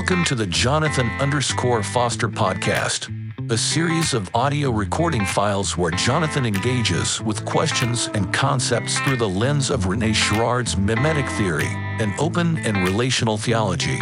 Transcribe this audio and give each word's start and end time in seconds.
Welcome 0.00 0.24
to 0.24 0.34
the 0.34 0.46
Jonathan 0.46 1.10
underscore 1.20 1.82
Foster 1.82 2.26
podcast, 2.26 3.10
a 3.52 3.58
series 3.58 4.14
of 4.14 4.34
audio 4.34 4.70
recording 4.70 5.26
files 5.26 5.76
where 5.76 5.90
Jonathan 5.90 6.46
engages 6.46 7.20
with 7.20 7.44
questions 7.44 8.08
and 8.14 8.32
concepts 8.32 8.98
through 9.00 9.18
the 9.18 9.28
lens 9.28 9.68
of 9.68 9.88
Rene 9.88 10.12
Girard's 10.12 10.74
mimetic 10.74 11.28
theory 11.32 11.68
and 11.68 12.18
open 12.18 12.56
and 12.56 12.78
relational 12.78 13.36
theology. 13.36 14.00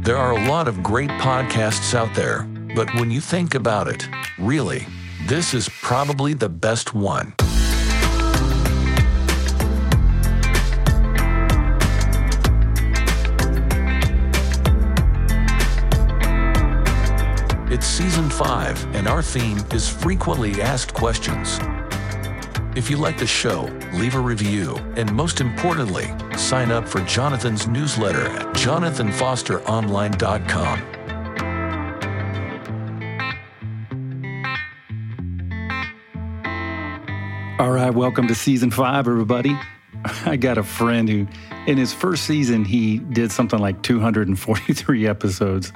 There 0.00 0.16
are 0.16 0.32
a 0.32 0.48
lot 0.48 0.66
of 0.66 0.82
great 0.82 1.10
podcasts 1.10 1.94
out 1.94 2.12
there, 2.16 2.42
but 2.74 2.92
when 2.96 3.12
you 3.12 3.20
think 3.20 3.54
about 3.54 3.86
it, 3.86 4.08
really, 4.40 4.88
this 5.28 5.54
is 5.54 5.68
probably 5.82 6.34
the 6.34 6.48
best 6.48 6.94
one. 6.94 7.32
Season 17.96 18.28
five, 18.28 18.84
and 18.94 19.08
our 19.08 19.22
theme 19.22 19.56
is 19.72 19.88
frequently 19.88 20.60
asked 20.60 20.92
questions. 20.92 21.58
If 22.76 22.90
you 22.90 22.98
like 22.98 23.16
the 23.16 23.26
show, 23.26 23.70
leave 23.94 24.16
a 24.16 24.20
review, 24.20 24.76
and 24.96 25.10
most 25.14 25.40
importantly, 25.40 26.12
sign 26.36 26.70
up 26.70 26.86
for 26.86 27.00
Jonathan's 27.04 27.66
newsletter 27.66 28.26
at 28.26 28.54
jonathanfosteronline.com. 28.54 30.82
All 37.58 37.70
right, 37.70 37.94
welcome 37.94 38.28
to 38.28 38.34
season 38.34 38.70
five, 38.70 39.08
everybody. 39.08 39.58
I 40.26 40.36
got 40.36 40.58
a 40.58 40.62
friend 40.62 41.08
who, 41.08 41.26
in 41.66 41.78
his 41.78 41.94
first 41.94 42.24
season, 42.24 42.66
he 42.66 42.98
did 42.98 43.32
something 43.32 43.58
like 43.58 43.82
243 43.82 45.06
episodes. 45.06 45.72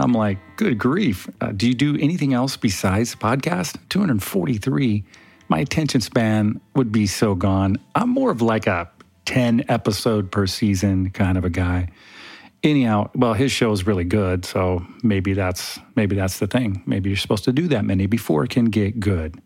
I'm 0.00 0.14
like, 0.14 0.38
good 0.56 0.78
grief. 0.78 1.28
Uh, 1.42 1.52
do 1.52 1.68
you 1.68 1.74
do 1.74 1.94
anything 1.98 2.32
else 2.32 2.56
besides 2.56 3.14
podcast? 3.14 3.76
243. 3.90 5.04
My 5.48 5.58
attention 5.58 6.00
span 6.00 6.58
would 6.74 6.90
be 6.90 7.06
so 7.06 7.34
gone. 7.34 7.76
I'm 7.94 8.08
more 8.08 8.30
of 8.30 8.40
like 8.40 8.66
a 8.66 8.90
10 9.26 9.64
episode 9.68 10.32
per 10.32 10.46
season 10.46 11.10
kind 11.10 11.36
of 11.36 11.44
a 11.44 11.50
guy. 11.50 11.88
Anyhow, 12.62 13.10
well, 13.14 13.34
his 13.34 13.52
show 13.52 13.72
is 13.72 13.86
really 13.86 14.04
good, 14.04 14.46
so 14.46 14.86
maybe 15.02 15.34
that's 15.34 15.78
maybe 15.96 16.16
that's 16.16 16.38
the 16.38 16.46
thing. 16.46 16.82
Maybe 16.86 17.10
you're 17.10 17.16
supposed 17.16 17.44
to 17.44 17.52
do 17.52 17.68
that 17.68 17.84
many 17.84 18.06
before 18.06 18.44
it 18.44 18.50
can 18.50 18.66
get 18.66 19.00
good. 19.00 19.40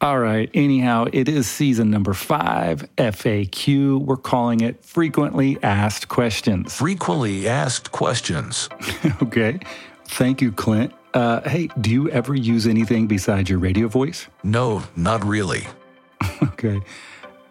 All 0.00 0.18
right. 0.18 0.50
Anyhow, 0.52 1.06
it 1.10 1.26
is 1.26 1.46
season 1.46 1.90
number 1.90 2.12
five, 2.12 2.86
FAQ. 2.96 3.98
We're 3.98 4.18
calling 4.18 4.60
it 4.60 4.84
Frequently 4.84 5.56
Asked 5.62 6.08
Questions. 6.08 6.74
Frequently 6.74 7.48
asked 7.48 7.92
questions. 7.92 8.68
okay. 9.22 9.58
Thank 10.04 10.42
you, 10.42 10.52
Clint. 10.52 10.92
Uh, 11.14 11.40
hey, 11.48 11.70
do 11.80 11.90
you 11.90 12.10
ever 12.10 12.34
use 12.34 12.66
anything 12.66 13.06
besides 13.06 13.48
your 13.48 13.58
radio 13.58 13.88
voice? 13.88 14.28
No, 14.44 14.82
not 14.96 15.24
really. 15.24 15.66
okay. 16.42 16.78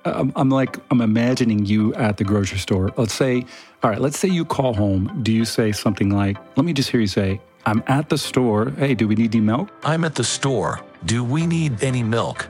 Um, 0.06 0.32
I'm 0.36 0.50
like, 0.50 0.78
I'm 0.92 1.02
imagining 1.02 1.66
you 1.66 1.96
at 1.96 2.18
the 2.18 2.24
grocery 2.24 2.60
store. 2.60 2.92
Let's 2.96 3.16
say, 3.16 3.44
all 3.82 3.90
right, 3.90 4.00
let's 4.00 4.20
say 4.20 4.28
you 4.28 4.46
call 4.46 4.76
home. 4.76 5.20
Do 5.24 5.32
you 5.32 5.46
say 5.46 5.72
something 5.72 6.12
like, 6.12 6.38
let 6.56 6.64
me 6.64 6.74
just 6.74 6.92
hear 6.92 7.02
you 7.02 7.08
say, 7.08 7.42
I'm 7.66 7.84
at 7.88 8.10
the 8.10 8.18
store. 8.18 8.70
Hey, 8.72 8.94
do 8.94 9.08
we 9.08 9.16
need 9.16 9.34
any 9.34 9.44
milk? 9.44 9.70
I'm 9.84 10.06
at 10.06 10.16
the 10.16 10.24
store. 10.24 10.82
Do 11.06 11.24
we 11.24 11.48
need 11.48 11.84
any 11.84 12.04
milk? 12.04 12.48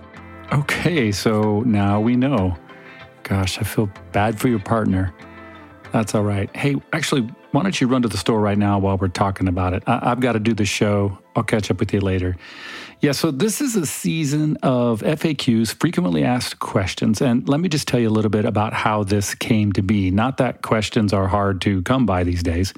Okay, 0.51 1.11
so 1.11 1.61
now 1.61 1.99
we 1.99 2.15
know. 2.15 2.57
Gosh, 3.23 3.57
I 3.57 3.63
feel 3.63 3.89
bad 4.11 4.39
for 4.39 4.49
your 4.49 4.59
partner. 4.59 5.13
That's 5.91 6.13
all 6.13 6.23
right. 6.23 6.53
Hey, 6.55 6.75
actually, 6.91 7.21
why 7.51 7.63
don't 7.63 7.79
you 7.79 7.87
run 7.87 8.01
to 8.01 8.09
the 8.09 8.17
store 8.17 8.41
right 8.41 8.57
now 8.57 8.77
while 8.77 8.97
we're 8.97 9.07
talking 9.07 9.47
about 9.47 9.73
it? 9.73 9.83
I- 9.87 10.09
have 10.09 10.19
got 10.19 10.33
to 10.33 10.39
do 10.39 10.53
the 10.53 10.65
show. 10.65 11.17
I'll 11.35 11.43
catch 11.43 11.71
up 11.71 11.79
with 11.79 11.93
you 11.93 12.01
later. 12.01 12.35
Yeah, 12.99 13.13
so 13.13 13.31
this 13.31 13.61
is 13.61 13.75
a 13.77 13.85
season 13.85 14.57
of 14.61 15.01
FAQs, 15.01 15.73
frequently 15.79 16.23
asked 16.23 16.59
questions. 16.59 17.21
And 17.21 17.47
let 17.47 17.61
me 17.61 17.69
just 17.69 17.87
tell 17.87 17.99
you 17.99 18.09
a 18.09 18.11
little 18.11 18.29
bit 18.29 18.43
about 18.45 18.73
how 18.73 19.03
this 19.03 19.33
came 19.33 19.71
to 19.73 19.81
be. 19.81 20.11
Not 20.11 20.37
that 20.37 20.61
questions 20.61 21.13
are 21.13 21.27
hard 21.27 21.61
to 21.61 21.81
come 21.83 22.05
by 22.05 22.23
these 22.25 22.43
days, 22.43 22.73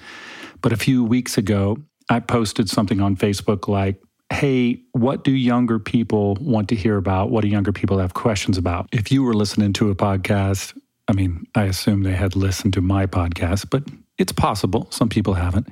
but 0.62 0.72
a 0.72 0.78
few 0.78 1.04
weeks 1.04 1.38
ago, 1.38 1.78
I 2.10 2.20
posted 2.20 2.70
something 2.70 3.02
on 3.02 3.16
Facebook 3.16 3.68
like, 3.68 4.02
hey, 4.32 4.82
what 4.92 5.24
do 5.24 5.32
younger 5.32 5.80
people 5.80 6.38
want 6.42 6.70
to 6.70 6.76
hear 6.76 6.98
about? 6.98 7.30
What 7.30 7.42
do 7.42 7.48
younger 7.48 7.72
people 7.72 8.00
have 8.00 8.14
questions 8.14 8.58
about? 8.58 8.88
If 8.92 9.12
you 9.12 9.24
were 9.24 9.34
listening 9.34 9.74
to 9.74 9.90
a 9.90 9.96
podcast, 9.96 10.78
I 11.08 11.14
mean, 11.14 11.48
I 11.56 11.64
assume 11.64 12.04
they 12.04 12.14
had 12.14 12.36
listened 12.36 12.74
to 12.74 12.82
my 12.82 13.06
podcast, 13.06 13.70
but 13.70 13.84
it's 14.18 14.32
possible. 14.32 14.88
Some 14.90 15.10
people 15.10 15.36
haven't. 15.36 15.68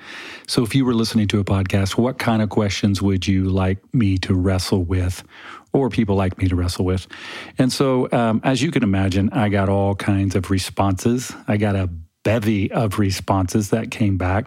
So 0.47 0.63
if 0.63 0.75
you 0.75 0.85
were 0.85 0.93
listening 0.93 1.27
to 1.29 1.39
a 1.39 1.43
podcast, 1.43 1.97
what 1.97 2.19
kind 2.19 2.41
of 2.41 2.49
questions 2.49 3.01
would 3.01 3.27
you 3.27 3.45
like 3.45 3.79
me 3.93 4.17
to 4.19 4.33
wrestle 4.33 4.83
with? 4.83 5.23
Or 5.73 5.89
people 5.89 6.15
like 6.15 6.37
me 6.37 6.47
to 6.47 6.55
wrestle 6.55 6.85
with. 6.85 7.05
And 7.57 7.73
so, 7.73 8.07
um, 8.13 8.39
as 8.45 8.61
you 8.61 8.71
can 8.71 8.81
imagine, 8.81 9.29
I 9.33 9.49
got 9.49 9.67
all 9.67 9.93
kinds 9.93 10.35
of 10.35 10.49
responses. 10.49 11.33
I 11.49 11.57
got 11.57 11.75
a 11.75 11.89
bevy 12.23 12.71
of 12.71 12.97
responses 12.97 13.71
that 13.71 13.91
came 13.91 14.17
back. 14.17 14.45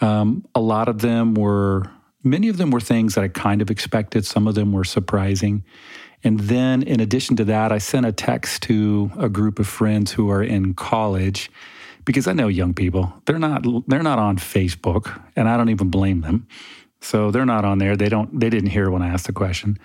Um, 0.00 0.44
a 0.54 0.60
lot 0.60 0.88
of 0.88 1.00
them 1.00 1.34
were 1.34 1.90
Many 2.26 2.48
of 2.48 2.56
them 2.56 2.70
were 2.70 2.80
things 2.80 3.14
that 3.14 3.22
I 3.22 3.28
kind 3.28 3.60
of 3.60 3.70
expected, 3.70 4.24
some 4.24 4.48
of 4.48 4.54
them 4.54 4.72
were 4.72 4.84
surprising. 4.84 5.62
And 6.24 6.40
then, 6.40 6.82
in 6.82 7.00
addition 7.00 7.36
to 7.36 7.44
that, 7.44 7.70
I 7.70 7.76
sent 7.76 8.06
a 8.06 8.12
text 8.12 8.62
to 8.62 9.10
a 9.18 9.28
group 9.28 9.58
of 9.58 9.68
friends 9.68 10.10
who 10.10 10.30
are 10.30 10.42
in 10.42 10.72
college 10.72 11.50
because 12.06 12.26
I 12.26 12.32
know 12.32 12.48
young 12.48 12.72
people. 12.72 13.12
They're 13.26 13.38
not 13.38 13.66
they're 13.88 14.02
not 14.02 14.18
on 14.18 14.38
Facebook, 14.38 15.22
and 15.36 15.50
I 15.50 15.58
don't 15.58 15.68
even 15.68 15.90
blame 15.90 16.22
them. 16.22 16.48
So 17.02 17.30
they're 17.30 17.44
not 17.44 17.66
on 17.66 17.76
there. 17.76 17.94
They 17.94 18.08
don't 18.08 18.40
they 18.40 18.48
didn't 18.48 18.70
hear 18.70 18.90
when 18.90 19.02
I 19.02 19.08
asked 19.08 19.26
the 19.26 19.34
question. 19.34 19.76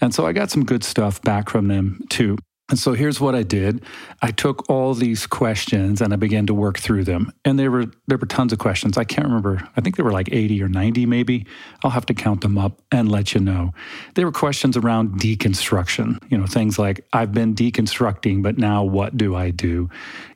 And 0.00 0.14
so 0.14 0.24
I 0.24 0.32
got 0.32 0.52
some 0.52 0.64
good 0.64 0.84
stuff 0.84 1.20
back 1.22 1.50
from 1.50 1.66
them 1.66 2.04
too. 2.08 2.38
And 2.70 2.78
so 2.78 2.92
here's 2.92 3.20
what 3.20 3.34
I 3.34 3.42
did. 3.42 3.84
I 4.22 4.30
took 4.30 4.70
all 4.70 4.94
these 4.94 5.26
questions 5.26 6.00
and 6.00 6.12
I 6.12 6.16
began 6.16 6.46
to 6.46 6.54
work 6.54 6.78
through 6.78 7.04
them. 7.04 7.32
And 7.44 7.58
there 7.58 7.70
were 7.70 7.86
there 8.06 8.16
were 8.16 8.26
tons 8.26 8.52
of 8.52 8.60
questions. 8.60 8.96
I 8.96 9.04
can't 9.04 9.26
remember. 9.26 9.68
I 9.76 9.80
think 9.80 9.96
there 9.96 10.04
were 10.04 10.12
like 10.12 10.28
80 10.32 10.62
or 10.62 10.68
90 10.68 11.04
maybe. 11.06 11.46
I'll 11.82 11.90
have 11.90 12.06
to 12.06 12.14
count 12.14 12.42
them 12.42 12.56
up 12.56 12.80
and 12.92 13.10
let 13.10 13.34
you 13.34 13.40
know. 13.40 13.74
There 14.14 14.24
were 14.24 14.32
questions 14.32 14.76
around 14.76 15.20
deconstruction, 15.20 16.22
you 16.30 16.38
know, 16.38 16.46
things 16.46 16.78
like 16.78 17.04
I've 17.12 17.32
been 17.32 17.54
deconstructing, 17.54 18.42
but 18.42 18.56
now 18.56 18.84
what 18.84 19.16
do 19.16 19.34
I 19.34 19.50
do? 19.50 19.90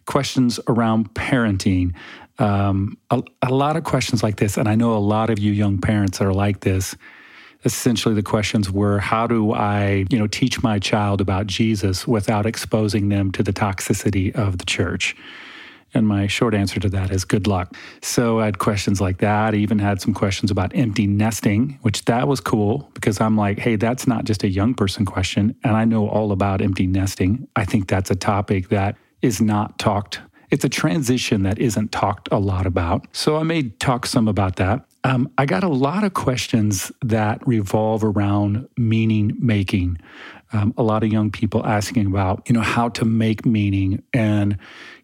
Questions 0.06 0.58
around 0.66 1.14
parenting. 1.14 1.94
Um, 2.40 2.98
a, 3.10 3.22
a 3.42 3.54
lot 3.54 3.76
of 3.76 3.84
questions 3.84 4.24
like 4.24 4.36
this. 4.36 4.56
And 4.56 4.68
I 4.68 4.74
know 4.74 4.96
a 4.96 4.98
lot 4.98 5.30
of 5.30 5.38
you 5.38 5.52
young 5.52 5.80
parents 5.80 6.20
are 6.20 6.32
like 6.32 6.60
this 6.60 6.96
essentially 7.64 8.14
the 8.14 8.22
questions 8.22 8.70
were 8.70 8.98
how 8.98 9.26
do 9.26 9.52
I, 9.52 10.04
you 10.10 10.18
know, 10.18 10.26
teach 10.26 10.62
my 10.62 10.78
child 10.78 11.20
about 11.20 11.46
Jesus 11.46 12.06
without 12.06 12.46
exposing 12.46 13.08
them 13.08 13.32
to 13.32 13.42
the 13.42 13.52
toxicity 13.52 14.34
of 14.34 14.58
the 14.58 14.64
church? 14.64 15.16
And 15.94 16.08
my 16.08 16.26
short 16.26 16.54
answer 16.54 16.80
to 16.80 16.88
that 16.90 17.12
is 17.12 17.24
good 17.24 17.46
luck. 17.46 17.74
So 18.02 18.40
I 18.40 18.46
had 18.46 18.58
questions 18.58 19.00
like 19.00 19.18
that. 19.18 19.54
I 19.54 19.58
even 19.58 19.78
had 19.78 20.00
some 20.00 20.12
questions 20.12 20.50
about 20.50 20.74
empty 20.74 21.06
nesting, 21.06 21.78
which 21.82 22.04
that 22.06 22.26
was 22.26 22.40
cool 22.40 22.90
because 22.94 23.20
I'm 23.20 23.36
like, 23.36 23.60
hey, 23.60 23.76
that's 23.76 24.06
not 24.06 24.24
just 24.24 24.42
a 24.42 24.48
young 24.48 24.74
person 24.74 25.04
question. 25.04 25.54
And 25.62 25.76
I 25.76 25.84
know 25.84 26.08
all 26.08 26.32
about 26.32 26.60
empty 26.60 26.88
nesting. 26.88 27.46
I 27.54 27.64
think 27.64 27.86
that's 27.86 28.10
a 28.10 28.16
topic 28.16 28.70
that 28.70 28.96
is 29.22 29.40
not 29.40 29.78
talked. 29.78 30.20
It's 30.50 30.64
a 30.64 30.68
transition 30.68 31.44
that 31.44 31.58
isn't 31.58 31.92
talked 31.92 32.28
a 32.32 32.38
lot 32.38 32.66
about. 32.66 33.06
So 33.12 33.36
I 33.36 33.44
may 33.44 33.62
talk 33.62 34.04
some 34.04 34.26
about 34.26 34.56
that. 34.56 34.84
Um, 35.06 35.30
I 35.36 35.44
got 35.44 35.62
a 35.62 35.68
lot 35.68 36.02
of 36.02 36.14
questions 36.14 36.90
that 37.02 37.46
revolve 37.46 38.02
around 38.02 38.66
meaning 38.78 39.36
making. 39.38 39.98
Um, 40.54 40.72
a 40.78 40.82
lot 40.82 41.02
of 41.02 41.12
young 41.12 41.30
people 41.30 41.64
asking 41.66 42.06
about, 42.06 42.48
you 42.48 42.54
know, 42.54 42.62
how 42.62 42.88
to 42.90 43.04
make 43.04 43.44
meaning 43.44 44.02
and, 44.14 44.56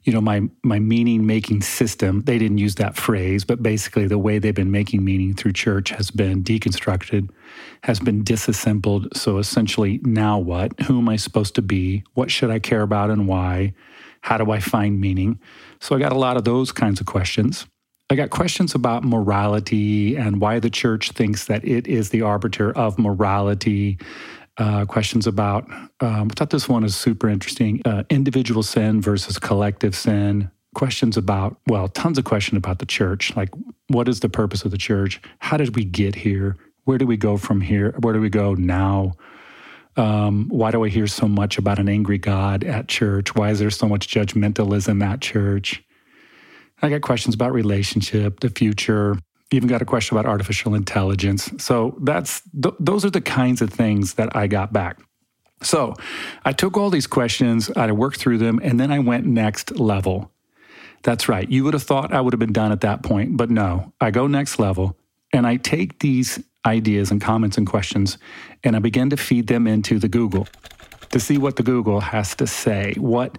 you 0.05 0.13
know, 0.13 0.21
my 0.23 0.49
my 0.63 0.79
meaning 0.79 1.27
making 1.27 1.61
system. 1.61 2.23
They 2.23 2.39
didn't 2.39 2.59
use 2.59 2.77
that 2.77 2.97
phrase, 2.97 3.45
but 3.45 3.63
basically 3.63 4.07
the 4.07 4.17
way 4.17 4.39
they've 4.39 4.55
been 4.55 4.71
making 4.71 5.05
meaning 5.05 5.35
through 5.35 5.53
church 5.53 5.91
has 5.91 6.11
been 6.11 6.43
deconstructed, 6.43 7.29
has 7.83 8.01
been 8.01 8.25
disassembled. 8.25 9.15
So 9.15 9.37
essentially, 9.37 10.01
now 10.03 10.39
what? 10.39 10.81
Who 10.83 10.99
am 10.99 11.11
I 11.11 11.17
supposed 11.17 11.55
to 11.57 11.63
be? 11.63 12.05
What 12.15 12.31
should 12.31 12.51
I 12.51 12.59
care 12.59 12.83
about 12.83 13.11
and 13.11 13.29
why? 13.29 13.75
How 14.23 14.39
do 14.39 14.51
I 14.51 14.61
find 14.61 14.99
meaning? 14.99 15.41
So 15.79 15.95
I 15.95 15.99
got 15.99 16.13
a 16.13 16.19
lot 16.19 16.39
of 16.39 16.45
those 16.45 16.73
kinds 16.73 17.01
of 17.01 17.07
questions. 17.07 17.67
I 18.11 18.17
got 18.17 18.31
questions 18.31 18.75
about 18.75 19.05
morality 19.05 20.17
and 20.17 20.41
why 20.41 20.59
the 20.59 20.69
church 20.69 21.13
thinks 21.13 21.45
that 21.45 21.65
it 21.65 21.87
is 21.87 22.11
the 22.11 22.23
arbiter 22.23 22.77
of 22.77 22.99
morality. 22.99 23.99
Uh, 24.59 24.85
questions 24.85 25.29
about, 25.29 25.71
um, 26.01 26.29
I 26.29 26.35
thought 26.35 26.51
this 26.51 26.69
one 26.69 26.83
is 26.83 26.97
super 26.97 27.29
interesting 27.29 27.81
uh, 27.85 28.03
individual 28.11 28.65
sin 28.65 29.01
versus 29.01 29.39
collective 29.39 29.95
sin. 29.95 30.51
Questions 30.75 31.17
about, 31.17 31.61
well, 31.69 31.87
tons 31.87 32.19
of 32.19 32.25
questions 32.25 32.59
about 32.59 32.81
the 32.81 32.87
church. 32.87 33.35
Like, 33.37 33.51
what 33.87 34.09
is 34.09 34.19
the 34.19 34.29
purpose 34.29 34.65
of 34.65 34.73
the 34.73 34.79
church? 34.79 35.21
How 35.39 35.57
did 35.57 35.77
we 35.77 35.85
get 35.85 36.17
here? 36.17 36.57
Where 36.85 36.99
do 36.99 37.07
we 37.07 37.17
go 37.17 37.37
from 37.37 37.61
here? 37.61 37.95
Where 38.01 38.13
do 38.13 38.21
we 38.21 38.29
go 38.29 38.55
now? 38.55 39.13
Um, 39.97 40.49
why 40.49 40.73
do 40.73 40.85
I 40.85 40.89
hear 40.89 41.07
so 41.07 41.29
much 41.29 41.59
about 41.59 41.79
an 41.79 41.89
angry 41.89 42.19
God 42.19 42.65
at 42.65 42.89
church? 42.89 43.37
Why 43.37 43.51
is 43.51 43.61
there 43.61 43.71
so 43.71 43.87
much 43.87 44.09
judgmentalism 44.09 45.01
at 45.05 45.21
church? 45.21 45.85
I 46.83 46.89
got 46.89 47.03
questions 47.03 47.35
about 47.35 47.53
relationship, 47.53 48.41
the 48.41 48.51
future, 48.51 49.17
even 49.53 49.69
got 49.69 49.83
a 49.83 49.85
question 49.85 50.17
about 50.17 50.29
artificial 50.29 50.75
intelligence. 50.75 51.51
So 51.59 51.97
that's 52.03 52.43
th- 52.63 52.75
those 52.79 53.05
are 53.05 53.11
the 53.11 53.21
kinds 53.21 53.61
of 53.61 53.71
things 53.71 54.15
that 54.15 54.35
I 54.37 54.47
got 54.47 54.73
back. 54.73 54.99
So 55.63 55.95
I 56.45 56.53
took 56.53 56.77
all 56.77 56.89
these 56.91 57.07
questions, 57.07 57.71
I 57.77 57.91
worked 57.93 58.19
through 58.19 58.39
them, 58.39 58.61
and 58.63 58.81
then 58.81 58.91
I 58.91 58.99
went 58.99 59.27
next 59.27 59.79
level. 59.79 60.31
That's 61.03 61.29
right. 61.29 61.49
You 61.49 61.65
would 61.65 61.75
have 61.75 61.83
thought 61.83 62.13
I 62.13 62.21
would 62.21 62.33
have 62.33 62.41
been 62.41 62.53
done 62.53 62.73
at 62.73 62.81
that 62.83 63.03
point, 63.03 63.37
but 63.37 63.51
no, 63.51 63.93
I 64.01 64.11
go 64.11 64.27
next 64.27 64.59
level 64.59 64.97
and 65.33 65.47
I 65.47 65.57
take 65.57 65.99
these 66.01 66.43
ideas 66.67 67.11
and 67.11 67.21
comments 67.21 67.57
and 67.57 67.67
questions 67.67 68.19
and 68.65 68.77
I 68.77 68.81
begin 68.81 69.11
to 69.11 69.17
feed 69.17 69.47
them 69.47 69.67
into 69.67 69.99
the 69.99 70.09
Google 70.09 70.47
to 71.11 71.21
see 71.21 71.39
what 71.39 71.57
the 71.57 71.63
Google 71.63 72.01
has 72.01 72.35
to 72.37 72.47
say. 72.47 72.95
What, 72.97 73.39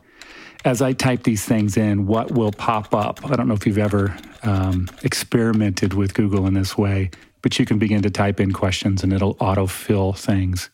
as 0.64 0.82
I 0.82 0.94
type 0.94 1.24
these 1.24 1.46
things 1.46 1.78
in, 1.78 2.06
what 2.06 2.32
will 2.32 2.52
pop 2.52 2.94
up? 2.94 3.26
I 3.26 3.36
don't 3.36 3.48
know 3.48 3.54
if 3.54 3.66
you've 3.66 3.78
ever 3.78 4.16
um, 4.44 4.88
experimented 5.04 5.94
with 5.94 6.14
Google 6.14 6.46
in 6.48 6.54
this 6.54 6.78
way, 6.78 7.10
but 7.42 7.58
you 7.58 7.66
can 7.66 7.80
begin 7.80 8.02
to 8.04 8.10
type 8.10 8.40
in 8.40 8.52
questions 8.52 9.04
and 9.04 9.12
it'll 9.12 9.36
autofill 9.36 10.18
things. 10.18 10.70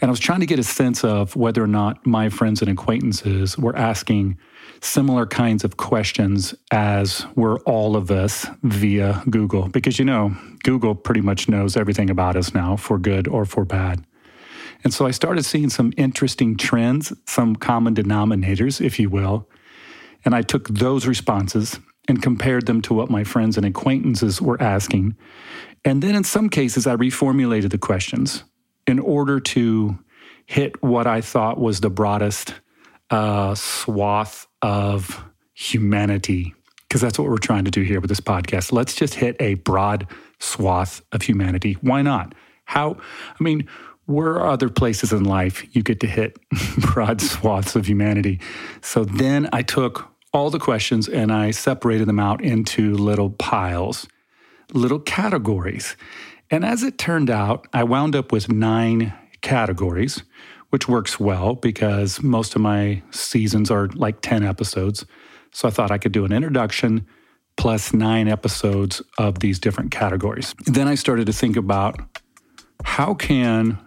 And 0.00 0.08
I 0.08 0.12
was 0.12 0.20
trying 0.20 0.40
to 0.40 0.46
get 0.46 0.58
a 0.58 0.64
sense 0.64 1.02
of 1.02 1.34
whether 1.34 1.62
or 1.62 1.66
not 1.66 2.06
my 2.06 2.28
friends 2.28 2.62
and 2.62 2.70
acquaintances 2.70 3.58
were 3.58 3.76
asking 3.76 4.38
similar 4.80 5.26
kinds 5.26 5.64
of 5.64 5.76
questions 5.76 6.54
as 6.70 7.26
were 7.34 7.58
all 7.60 7.96
of 7.96 8.12
us 8.12 8.46
via 8.62 9.22
Google. 9.28 9.68
Because, 9.68 9.98
you 9.98 10.04
know, 10.04 10.36
Google 10.62 10.94
pretty 10.94 11.20
much 11.20 11.48
knows 11.48 11.76
everything 11.76 12.10
about 12.10 12.36
us 12.36 12.54
now, 12.54 12.76
for 12.76 12.98
good 12.98 13.26
or 13.26 13.44
for 13.44 13.64
bad. 13.64 14.04
And 14.84 14.94
so 14.94 15.06
I 15.06 15.10
started 15.10 15.44
seeing 15.44 15.70
some 15.70 15.92
interesting 15.96 16.56
trends, 16.56 17.12
some 17.26 17.56
common 17.56 17.94
denominators, 17.94 18.80
if 18.80 18.98
you 18.98 19.10
will. 19.10 19.48
And 20.24 20.34
I 20.34 20.42
took 20.42 20.68
those 20.68 21.06
responses 21.06 21.78
and 22.06 22.22
compared 22.22 22.66
them 22.66 22.80
to 22.82 22.94
what 22.94 23.10
my 23.10 23.24
friends 23.24 23.56
and 23.56 23.66
acquaintances 23.66 24.40
were 24.40 24.60
asking. 24.62 25.16
And 25.84 26.02
then 26.02 26.14
in 26.14 26.24
some 26.24 26.48
cases, 26.48 26.86
I 26.86 26.96
reformulated 26.96 27.70
the 27.70 27.78
questions 27.78 28.44
in 28.86 28.98
order 28.98 29.40
to 29.40 29.98
hit 30.46 30.82
what 30.82 31.06
I 31.06 31.20
thought 31.20 31.58
was 31.58 31.80
the 31.80 31.90
broadest 31.90 32.54
uh, 33.10 33.54
swath 33.54 34.46
of 34.62 35.22
humanity, 35.54 36.54
because 36.88 37.00
that's 37.00 37.18
what 37.18 37.28
we're 37.28 37.36
trying 37.38 37.64
to 37.64 37.70
do 37.70 37.82
here 37.82 38.00
with 38.00 38.08
this 38.08 38.20
podcast. 38.20 38.72
Let's 38.72 38.94
just 38.94 39.14
hit 39.14 39.36
a 39.40 39.54
broad 39.54 40.06
swath 40.38 41.02
of 41.12 41.22
humanity. 41.22 41.76
Why 41.80 42.00
not? 42.02 42.34
How, 42.64 42.96
I 43.38 43.42
mean, 43.42 43.68
where 44.08 44.40
are 44.40 44.48
other 44.48 44.70
places 44.70 45.12
in 45.12 45.24
life 45.24 45.64
you 45.76 45.82
get 45.82 46.00
to 46.00 46.06
hit 46.06 46.38
broad 46.78 47.20
swaths 47.20 47.76
of 47.76 47.86
humanity? 47.86 48.40
So 48.80 49.04
then 49.04 49.48
I 49.52 49.60
took 49.62 50.08
all 50.32 50.48
the 50.48 50.58
questions 50.58 51.08
and 51.08 51.30
I 51.30 51.50
separated 51.50 52.08
them 52.08 52.18
out 52.18 52.42
into 52.42 52.94
little 52.94 53.30
piles, 53.30 54.08
little 54.72 54.98
categories. 54.98 55.94
And 56.50 56.64
as 56.64 56.82
it 56.82 56.96
turned 56.96 57.28
out, 57.28 57.66
I 57.74 57.84
wound 57.84 58.16
up 58.16 58.32
with 58.32 58.50
nine 58.50 59.12
categories, 59.42 60.22
which 60.70 60.88
works 60.88 61.20
well 61.20 61.54
because 61.54 62.22
most 62.22 62.54
of 62.54 62.62
my 62.62 63.02
seasons 63.10 63.70
are 63.70 63.88
like 63.88 64.22
10 64.22 64.42
episodes. 64.42 65.04
So 65.52 65.68
I 65.68 65.70
thought 65.70 65.90
I 65.90 65.98
could 65.98 66.12
do 66.12 66.24
an 66.24 66.32
introduction 66.32 67.06
plus 67.58 67.92
nine 67.92 68.26
episodes 68.26 69.02
of 69.18 69.40
these 69.40 69.58
different 69.58 69.90
categories. 69.90 70.54
Then 70.64 70.88
I 70.88 70.94
started 70.94 71.26
to 71.26 71.32
think 71.34 71.56
about 71.56 72.00
how 72.84 73.12
can, 73.12 73.78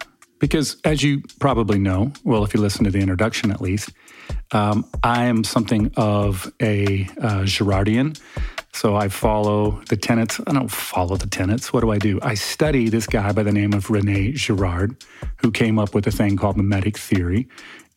because 0.42 0.76
as 0.82 1.04
you 1.04 1.22
probably 1.38 1.78
know, 1.78 2.12
well, 2.24 2.42
if 2.42 2.52
you 2.52 2.60
listen 2.60 2.84
to 2.84 2.90
the 2.90 2.98
introduction 2.98 3.52
at 3.52 3.60
least, 3.60 3.90
um, 4.50 4.84
I 5.04 5.26
am 5.26 5.44
something 5.44 5.92
of 5.96 6.52
a 6.60 7.04
uh, 7.20 7.42
Girardian. 7.44 8.18
So 8.72 8.96
I 8.96 9.06
follow 9.06 9.80
the 9.88 9.96
tenets. 9.96 10.40
I 10.44 10.52
don't 10.52 10.68
follow 10.70 11.16
the 11.16 11.28
tenets. 11.28 11.72
What 11.72 11.82
do 11.82 11.92
I 11.92 11.98
do? 11.98 12.18
I 12.22 12.34
study 12.34 12.88
this 12.88 13.06
guy 13.06 13.30
by 13.30 13.44
the 13.44 13.52
name 13.52 13.72
of 13.72 13.88
Rene 13.88 14.32
Girard, 14.32 14.96
who 15.36 15.52
came 15.52 15.78
up 15.78 15.94
with 15.94 16.08
a 16.08 16.10
thing 16.10 16.36
called 16.36 16.56
mimetic 16.56 16.98
theory. 16.98 17.46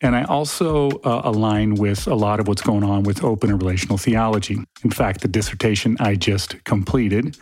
And 0.00 0.14
I 0.14 0.22
also 0.22 0.90
uh, 1.00 1.22
align 1.24 1.74
with 1.74 2.06
a 2.06 2.14
lot 2.14 2.38
of 2.38 2.46
what's 2.46 2.62
going 2.62 2.84
on 2.84 3.02
with 3.02 3.24
open 3.24 3.50
and 3.50 3.60
relational 3.60 3.98
theology. 3.98 4.58
In 4.84 4.90
fact, 4.90 5.22
the 5.22 5.28
dissertation 5.28 5.96
I 5.98 6.14
just 6.14 6.62
completed 6.62 7.36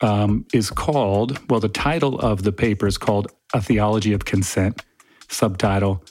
um, 0.00 0.46
is 0.52 0.70
called, 0.70 1.38
well, 1.50 1.60
the 1.60 1.68
title 1.68 2.18
of 2.20 2.42
the 2.42 2.52
paper 2.52 2.86
is 2.86 2.98
called 2.98 3.30
A 3.52 3.60
Theology 3.60 4.12
of 4.12 4.24
Consent, 4.24 4.82
subtitle 5.28 6.04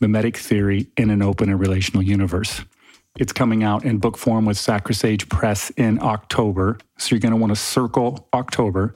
Mimetic 0.00 0.36
Theory 0.36 0.88
in 0.96 1.10
an 1.10 1.22
Open 1.22 1.48
and 1.48 1.60
Relational 1.60 2.02
Universe. 2.02 2.62
It's 3.18 3.32
coming 3.32 3.64
out 3.64 3.84
in 3.84 3.98
book 3.98 4.16
form 4.16 4.44
with 4.44 4.56
SacraSage 4.56 5.28
Press 5.28 5.70
in 5.70 6.00
October. 6.00 6.78
So 6.98 7.14
you're 7.14 7.20
going 7.20 7.32
to 7.32 7.36
want 7.36 7.50
to 7.50 7.56
circle 7.56 8.28
October. 8.32 8.94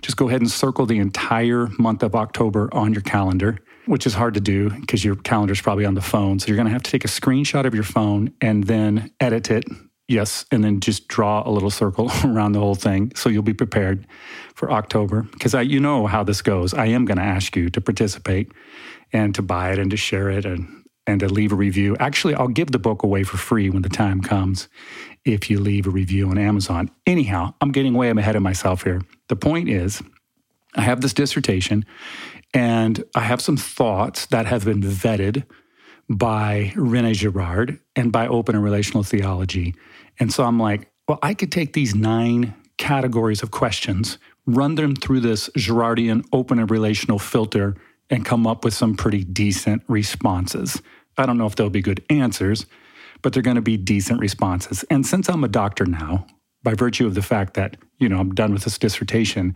Just 0.00 0.16
go 0.16 0.28
ahead 0.28 0.40
and 0.40 0.50
circle 0.50 0.86
the 0.86 0.98
entire 0.98 1.68
month 1.78 2.04
of 2.04 2.14
October 2.14 2.68
on 2.72 2.92
your 2.92 3.02
calendar, 3.02 3.58
which 3.86 4.06
is 4.06 4.14
hard 4.14 4.34
to 4.34 4.40
do 4.40 4.70
because 4.70 5.04
your 5.04 5.16
calendar's 5.16 5.60
probably 5.60 5.84
on 5.84 5.94
the 5.94 6.00
phone. 6.00 6.38
So 6.38 6.48
you're 6.48 6.56
going 6.56 6.68
to 6.68 6.72
have 6.72 6.84
to 6.84 6.90
take 6.90 7.04
a 7.04 7.08
screenshot 7.08 7.64
of 7.64 7.74
your 7.74 7.84
phone 7.84 8.32
and 8.40 8.64
then 8.64 9.10
edit 9.18 9.50
it. 9.50 9.64
Yes, 10.06 10.44
and 10.50 10.62
then 10.62 10.80
just 10.80 11.08
draw 11.08 11.48
a 11.48 11.50
little 11.50 11.70
circle 11.70 12.10
around 12.24 12.52
the 12.52 12.60
whole 12.60 12.74
thing 12.74 13.12
so 13.14 13.28
you'll 13.28 13.42
be 13.42 13.54
prepared 13.54 14.06
for 14.54 14.70
October. 14.70 15.22
Because 15.22 15.54
you 15.54 15.80
know 15.80 16.06
how 16.06 16.22
this 16.22 16.42
goes. 16.42 16.74
I 16.74 16.86
am 16.86 17.04
going 17.04 17.18
to 17.18 17.24
ask 17.24 17.56
you 17.56 17.70
to 17.70 17.80
participate 17.80 18.52
and 19.12 19.34
to 19.34 19.42
buy 19.42 19.72
it 19.72 19.78
and 19.78 19.90
to 19.90 19.96
share 19.96 20.30
it 20.30 20.44
and 20.44 20.84
and 21.06 21.20
to 21.20 21.28
leave 21.28 21.52
a 21.52 21.56
review. 21.56 21.96
Actually, 22.00 22.34
I'll 22.34 22.48
give 22.48 22.72
the 22.72 22.78
book 22.78 23.02
away 23.02 23.24
for 23.24 23.36
free 23.36 23.68
when 23.68 23.82
the 23.82 23.90
time 23.90 24.22
comes 24.22 24.68
if 25.26 25.50
you 25.50 25.60
leave 25.60 25.86
a 25.86 25.90
review 25.90 26.30
on 26.30 26.38
Amazon. 26.38 26.90
Anyhow, 27.06 27.52
I'm 27.60 27.72
getting 27.72 27.92
way 27.92 28.08
ahead 28.10 28.36
of 28.36 28.42
myself 28.42 28.84
here. 28.84 29.02
The 29.28 29.36
point 29.36 29.68
is, 29.68 30.02
I 30.74 30.80
have 30.80 31.02
this 31.02 31.12
dissertation 31.12 31.84
and 32.54 33.04
I 33.14 33.20
have 33.20 33.40
some 33.40 33.56
thoughts 33.56 34.26
that 34.26 34.46
have 34.46 34.64
been 34.64 34.80
vetted 34.80 35.44
by 36.08 36.72
Rene 36.76 37.12
Girard 37.14 37.80
and 37.96 38.12
by 38.12 38.26
open 38.26 38.54
and 38.54 38.64
relational 38.64 39.02
theology. 39.02 39.74
And 40.18 40.32
so 40.32 40.44
I'm 40.44 40.58
like, 40.58 40.90
well, 41.08 41.18
I 41.22 41.34
could 41.34 41.52
take 41.52 41.72
these 41.72 41.94
nine 41.94 42.54
categories 42.76 43.42
of 43.42 43.50
questions, 43.50 44.18
run 44.46 44.74
them 44.74 44.96
through 44.96 45.20
this 45.20 45.48
Girardian 45.50 46.24
open 46.32 46.58
and 46.58 46.70
relational 46.70 47.18
filter, 47.18 47.74
and 48.10 48.24
come 48.24 48.46
up 48.46 48.64
with 48.64 48.74
some 48.74 48.96
pretty 48.96 49.24
decent 49.24 49.82
responses. 49.88 50.80
I 51.16 51.26
don't 51.26 51.38
know 51.38 51.46
if 51.46 51.56
they'll 51.56 51.70
be 51.70 51.82
good 51.82 52.04
answers, 52.10 52.66
but 53.22 53.32
they're 53.32 53.42
going 53.42 53.56
to 53.56 53.62
be 53.62 53.76
decent 53.76 54.20
responses. 54.20 54.84
And 54.90 55.06
since 55.06 55.28
I'm 55.28 55.44
a 55.44 55.48
doctor 55.48 55.86
now, 55.86 56.26
by 56.62 56.74
virtue 56.74 57.06
of 57.06 57.14
the 57.14 57.22
fact 57.22 57.54
that, 57.54 57.76
you 57.98 58.08
know, 58.08 58.18
I'm 58.18 58.34
done 58.34 58.52
with 58.52 58.64
this 58.64 58.78
dissertation, 58.78 59.54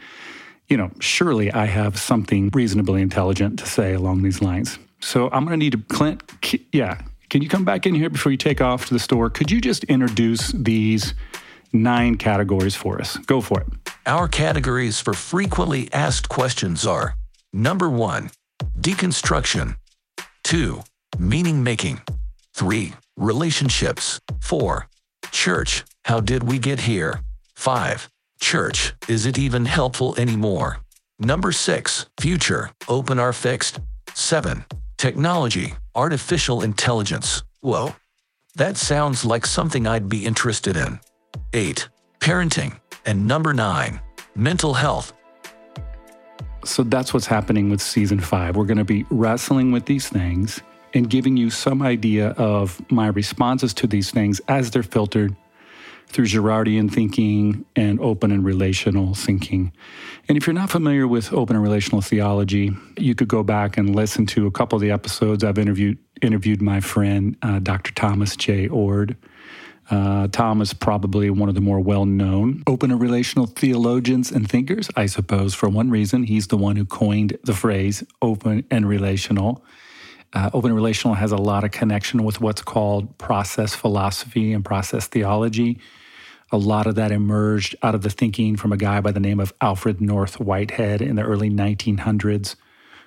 you 0.68 0.76
know, 0.76 0.90
surely 1.00 1.50
I 1.52 1.66
have 1.66 1.98
something 1.98 2.50
reasonably 2.52 3.02
intelligent 3.02 3.58
to 3.58 3.66
say 3.66 3.94
along 3.94 4.22
these 4.22 4.40
lines. 4.42 4.78
So 5.00 5.30
I'm 5.30 5.44
going 5.44 5.58
to 5.58 5.64
need 5.64 5.72
to, 5.72 5.78
Clint, 5.94 6.22
yeah, 6.72 7.00
can 7.28 7.42
you 7.42 7.48
come 7.48 7.64
back 7.64 7.86
in 7.86 7.94
here 7.94 8.10
before 8.10 8.32
you 8.32 8.38
take 8.38 8.60
off 8.60 8.86
to 8.86 8.94
the 8.94 9.00
store? 9.00 9.30
Could 9.30 9.50
you 9.50 9.60
just 9.60 9.84
introduce 9.84 10.52
these 10.52 11.14
nine 11.72 12.16
categories 12.16 12.74
for 12.74 13.00
us? 13.00 13.16
Go 13.18 13.40
for 13.40 13.60
it. 13.60 13.66
Our 14.06 14.28
categories 14.28 15.00
for 15.00 15.12
frequently 15.12 15.92
asked 15.92 16.28
questions 16.28 16.86
are 16.86 17.16
number 17.52 17.90
one, 17.90 18.30
deconstruction, 18.80 19.76
two, 20.42 20.82
meaning 21.18 21.62
making, 21.62 22.00
three, 22.54 22.94
relationships, 23.16 24.20
four, 24.40 24.88
church, 25.30 25.84
how 26.06 26.20
did 26.20 26.42
we 26.44 26.58
get 26.58 26.80
here? 26.80 27.20
Five, 27.54 28.08
church, 28.40 28.94
is 29.08 29.26
it 29.26 29.38
even 29.38 29.66
helpful 29.66 30.14
anymore? 30.16 30.78
Number 31.18 31.52
six, 31.52 32.06
future, 32.18 32.70
open 32.88 33.18
or 33.18 33.32
fixed. 33.32 33.80
Seven, 34.14 34.64
technology, 34.98 35.74
artificial 35.94 36.62
intelligence. 36.62 37.42
Whoa, 37.60 37.94
that 38.56 38.76
sounds 38.76 39.24
like 39.24 39.46
something 39.46 39.86
I'd 39.86 40.08
be 40.08 40.26
interested 40.26 40.76
in. 40.76 41.00
Eight, 41.54 41.88
parenting. 42.20 42.78
And 43.06 43.26
number 43.26 43.54
nine, 43.54 44.00
mental 44.34 44.74
health. 44.74 45.14
So 46.64 46.82
that's 46.82 47.14
what's 47.14 47.26
happening 47.26 47.70
with 47.70 47.80
season 47.80 48.20
five. 48.20 48.56
We're 48.56 48.66
going 48.66 48.78
to 48.78 48.84
be 48.84 49.06
wrestling 49.10 49.72
with 49.72 49.86
these 49.86 50.08
things 50.08 50.60
and 50.92 51.08
giving 51.08 51.36
you 51.36 51.48
some 51.48 51.80
idea 51.80 52.30
of 52.30 52.80
my 52.90 53.06
responses 53.06 53.72
to 53.74 53.86
these 53.86 54.10
things 54.10 54.40
as 54.48 54.70
they're 54.70 54.82
filtered 54.82 55.34
through 56.08 56.26
Girardian 56.26 56.90
thinking 56.90 57.64
and 57.76 58.00
open 58.00 58.32
and 58.32 58.44
relational 58.44 59.14
thinking. 59.14 59.72
And 60.28 60.36
if 60.36 60.46
you're 60.46 60.54
not 60.54 60.70
familiar 60.70 61.06
with 61.06 61.32
open 61.32 61.56
and 61.56 61.62
relational 61.62 62.00
theology, 62.00 62.72
you 62.96 63.14
could 63.14 63.28
go 63.28 63.42
back 63.42 63.76
and 63.76 63.94
listen 63.94 64.26
to 64.26 64.46
a 64.46 64.50
couple 64.50 64.76
of 64.76 64.82
the 64.82 64.90
episodes 64.90 65.44
I've 65.44 65.58
interviewed 65.58 65.98
interviewed 66.20 66.60
my 66.60 66.80
friend 66.80 67.36
uh, 67.42 67.60
Dr. 67.60 67.92
Thomas 67.94 68.34
J. 68.34 68.68
Oord. 68.68 69.16
Uh, 69.90 70.28
Tom 70.28 70.60
is 70.60 70.74
probably 70.74 71.30
one 71.30 71.48
of 71.48 71.54
the 71.54 71.60
more 71.60 71.80
well 71.80 72.04
known 72.04 72.62
open 72.66 72.90
and 72.90 73.00
relational 73.00 73.46
theologians 73.46 74.30
and 74.30 74.48
thinkers, 74.48 74.90
I 74.96 75.06
suppose, 75.06 75.54
for 75.54 75.68
one 75.68 75.90
reason. 75.90 76.24
He's 76.24 76.48
the 76.48 76.58
one 76.58 76.76
who 76.76 76.84
coined 76.84 77.38
the 77.44 77.54
phrase 77.54 78.04
open 78.20 78.64
and 78.70 78.88
relational. 78.88 79.64
Uh, 80.34 80.50
open 80.52 80.74
relational 80.74 81.14
has 81.14 81.32
a 81.32 81.36
lot 81.36 81.64
of 81.64 81.70
connection 81.70 82.22
with 82.22 82.40
what's 82.40 82.60
called 82.60 83.16
process 83.16 83.74
philosophy 83.74 84.52
and 84.52 84.62
process 84.62 85.06
theology. 85.06 85.80
A 86.50 86.56
lot 86.56 86.86
of 86.86 86.94
that 86.94 87.12
emerged 87.12 87.76
out 87.82 87.94
of 87.94 88.02
the 88.02 88.10
thinking 88.10 88.56
from 88.56 88.72
a 88.72 88.76
guy 88.76 89.00
by 89.00 89.12
the 89.12 89.20
name 89.20 89.38
of 89.40 89.52
Alfred 89.60 90.00
North 90.00 90.40
Whitehead 90.40 91.02
in 91.02 91.16
the 91.16 91.22
early 91.22 91.50
1900s, 91.50 92.56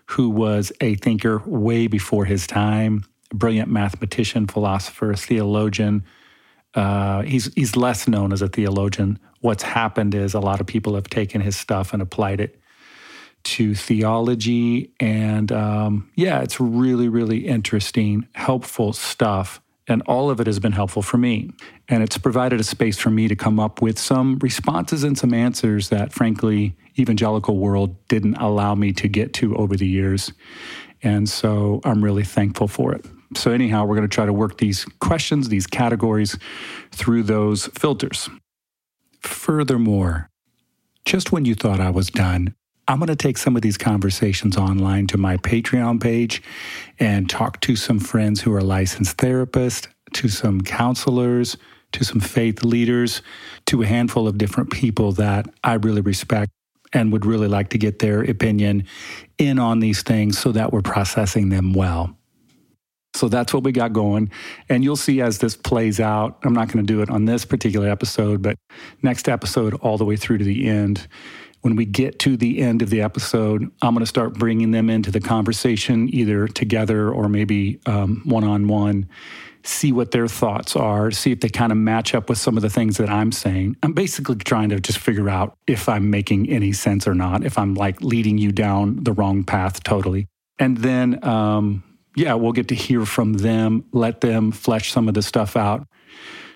who 0.08 0.30
was 0.30 0.72
a 0.80 0.96
thinker 0.96 1.42
way 1.46 1.88
before 1.88 2.26
his 2.26 2.46
time, 2.46 3.04
brilliant 3.34 3.70
mathematician, 3.70 4.46
philosopher, 4.48 5.16
theologian. 5.16 6.04
Uh, 6.76 7.24
he's, 7.24 7.52
he's 7.56 7.76
less 7.76 8.08
known 8.08 8.32
as 8.32 8.42
a 8.42 8.48
theologian. 8.48 9.18
What's 9.40 9.64
happened 9.64 10.14
is 10.14 10.34
a 10.34 10.40
lot 10.40 10.62
of 10.62 10.68
people 10.68 10.94
have 10.96 11.10
taken 11.10 11.42
his 11.42 11.58
stuff 11.58 11.94
and 11.94 12.02
applied 12.02 12.40
it 12.40 12.62
to 13.44 13.74
theology. 13.74 14.94
And 15.00 15.52
um, 15.52 16.10
yeah, 16.16 16.42
it's 16.42 16.60
really, 16.60 17.08
really 17.08 17.48
interesting, 17.48 18.28
helpful 18.34 18.94
stuff. 18.94 19.62
And 19.92 20.02
all 20.04 20.30
of 20.30 20.40
it 20.40 20.48
has 20.48 20.60
been 20.60 20.72
helpful 20.72 21.02
for 21.02 21.18
me. 21.18 21.52
And 21.90 22.02
it's 22.02 22.18
provided 22.18 22.60
a 22.60 22.64
space 22.64 22.98
for 22.98 23.10
me 23.10 23.28
to 23.28 23.36
come 23.36 23.60
up 23.60 23.82
with 23.82 24.00
some 24.00 24.40
responses 24.40 25.04
and 25.04 25.18
some 25.18 25.34
answers 25.34 25.90
that, 25.90 26.14
frankly, 26.14 26.76
evangelical 26.98 27.58
world 27.58 27.96
didn't 28.08 28.36
allow 28.36 28.74
me 28.74 28.94
to 28.94 29.08
get 29.08 29.34
to 29.34 29.56
over 29.58 29.76
the 29.76 29.88
years. 29.88 30.32
And 31.04 31.28
so 31.30 31.82
I'm 31.84 32.04
really 32.04 32.24
thankful 32.24 32.68
for 32.68 32.94
it. 32.94 33.06
So, 33.36 33.52
anyhow, 33.52 33.86
we're 33.86 33.96
going 33.96 34.08
to 34.08 34.14
try 34.14 34.26
to 34.26 34.34
work 34.34 34.58
these 34.58 34.86
questions, 35.00 35.50
these 35.50 35.68
categories 35.68 36.38
through 36.92 37.24
those 37.24 37.68
filters. 37.68 38.30
Furthermore, 39.22 40.30
just 41.06 41.32
when 41.32 41.46
you 41.46 41.56
thought 41.56 41.80
I 41.80 41.90
was 41.90 42.10
done, 42.10 42.56
I'm 42.92 43.00
going 43.00 43.08
to 43.08 43.16
take 43.16 43.38
some 43.38 43.56
of 43.56 43.62
these 43.62 43.78
conversations 43.78 44.58
online 44.58 45.08
to 45.08 45.18
my 45.18 45.38
Patreon 45.38 46.02
page 46.02 46.44
and 47.00 47.30
talk 47.30 47.62
to 47.62 47.78
some 47.78 48.00
friends 48.00 48.42
who 48.42 48.54
are 48.54 48.62
licensed 48.62 49.16
therapists, 49.16 49.88
to 50.12 50.28
some 50.28 50.60
counselors, 50.60 51.56
to 51.94 52.04
some 52.04 52.20
faith 52.20 52.66
leaders, 52.66 53.22
to 53.68 53.82
a 53.82 53.86
handful 53.86 54.28
of 54.28 54.38
different 54.38 54.72
people 54.72 55.14
that 55.14 55.50
I 55.64 55.76
really 55.76 56.02
respect 56.02 56.52
and 56.92 57.14
would 57.14 57.26
really 57.26 57.48
like 57.48 57.70
to 57.70 57.78
get 57.78 58.00
their 58.00 58.24
opinion 58.24 58.84
in 59.38 59.58
on 59.58 59.80
these 59.80 60.02
things 60.02 60.38
so 60.38 60.52
that 60.52 60.74
we're 60.74 60.82
processing 60.82 61.48
them 61.48 61.72
well. 61.72 62.18
So 63.14 63.30
that's 63.30 63.54
what 63.54 63.64
we 63.64 63.72
got 63.72 63.94
going. 63.94 64.30
And 64.68 64.84
you'll 64.84 64.98
see 64.98 65.22
as 65.22 65.38
this 65.38 65.56
plays 65.56 66.02
out. 66.02 66.40
I'm 66.44 66.54
not 66.54 66.68
going 66.68 66.86
to 66.86 66.94
do 66.94 67.02
it 67.02 67.10
on 67.10 67.24
this 67.24 67.46
particular 67.46 67.88
episode, 67.88 68.42
but 68.42 68.58
next 69.02 69.30
episode, 69.30 69.76
all 69.76 69.98
the 69.98 70.04
way 70.06 70.18
through 70.18 70.40
to 70.40 70.44
the 70.44 70.68
end 70.68 71.08
when 71.62 71.76
we 71.76 71.86
get 71.86 72.20
to 72.20 72.36
the 72.38 72.60
end 72.60 72.82
of 72.82 72.90
the 72.90 73.02
episode, 73.02 73.64
I'm 73.82 73.94
going 73.94 74.00
to 74.02 74.06
start 74.06 74.34
bringing 74.34 74.72
them 74.72 74.90
into 74.90 75.12
the 75.12 75.22
conversation, 75.22 76.14
either 76.14 76.48
together 76.48 77.12
or 77.12 77.30
maybe 77.30 77.80
one 77.86 78.44
on 78.44 78.68
one, 78.68 79.08
see 79.64 79.92
what 79.92 80.12
their 80.12 80.28
thoughts 80.28 80.76
are, 80.76 81.12
see 81.12 81.32
if 81.32 81.42
they 81.42 81.50
kind 81.50 81.72
of 81.72 81.78
match 81.78 82.16
up 82.16 82.30
with 82.30 82.40
some 82.40 82.58
of 82.58 82.64
the 82.64 82.70
things 82.70 82.98
that 82.98 83.10
I'm 83.10 83.32
saying. 83.32 83.76
I'm 83.84 83.94
basically 83.94 84.36
trying 84.38 84.70
to 84.70 84.80
just 84.80 84.98
figure 84.98 85.30
out 85.30 85.56
if 85.68 85.88
I'm 85.88 86.10
making 86.10 86.50
any 86.50 86.74
sense 86.74 87.08
or 87.08 87.14
not, 87.14 87.46
if 87.46 87.58
I'm 87.58 87.76
like 87.76 88.02
leading 88.02 88.40
you 88.40 88.52
down 88.52 89.04
the 89.04 89.14
wrong 89.14 89.44
path 89.44 89.84
totally. 89.84 90.28
And 90.58 90.78
then, 90.78 91.24
um, 91.24 91.84
yeah, 92.16 92.34
we'll 92.34 92.54
get 92.54 92.70
to 92.70 92.76
hear 92.76 93.06
from 93.06 93.34
them, 93.34 93.86
let 93.92 94.22
them 94.22 94.52
flesh 94.52 94.92
some 94.92 95.08
of 95.08 95.14
the 95.14 95.22
stuff 95.22 95.56
out 95.56 95.88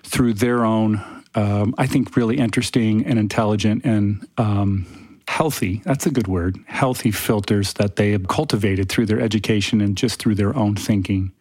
through 0.02 0.34
their 0.34 0.64
own 0.64 1.15
um, 1.36 1.74
I 1.78 1.86
think, 1.86 2.16
really 2.16 2.38
interesting 2.38 3.06
and 3.06 3.18
intelligent 3.18 3.84
and 3.84 4.26
um, 4.38 4.86
healthy 5.28 5.82
that's 5.84 6.06
a 6.06 6.10
good 6.10 6.28
word 6.28 6.56
healthy 6.66 7.10
filters 7.10 7.72
that 7.74 7.96
they 7.96 8.12
have 8.12 8.28
cultivated 8.28 8.88
through 8.88 9.04
their 9.04 9.20
education 9.20 9.80
and 9.80 9.96
just 9.96 10.20
through 10.20 10.34
their 10.36 10.56
own 10.56 10.76
thinking. 10.76 11.32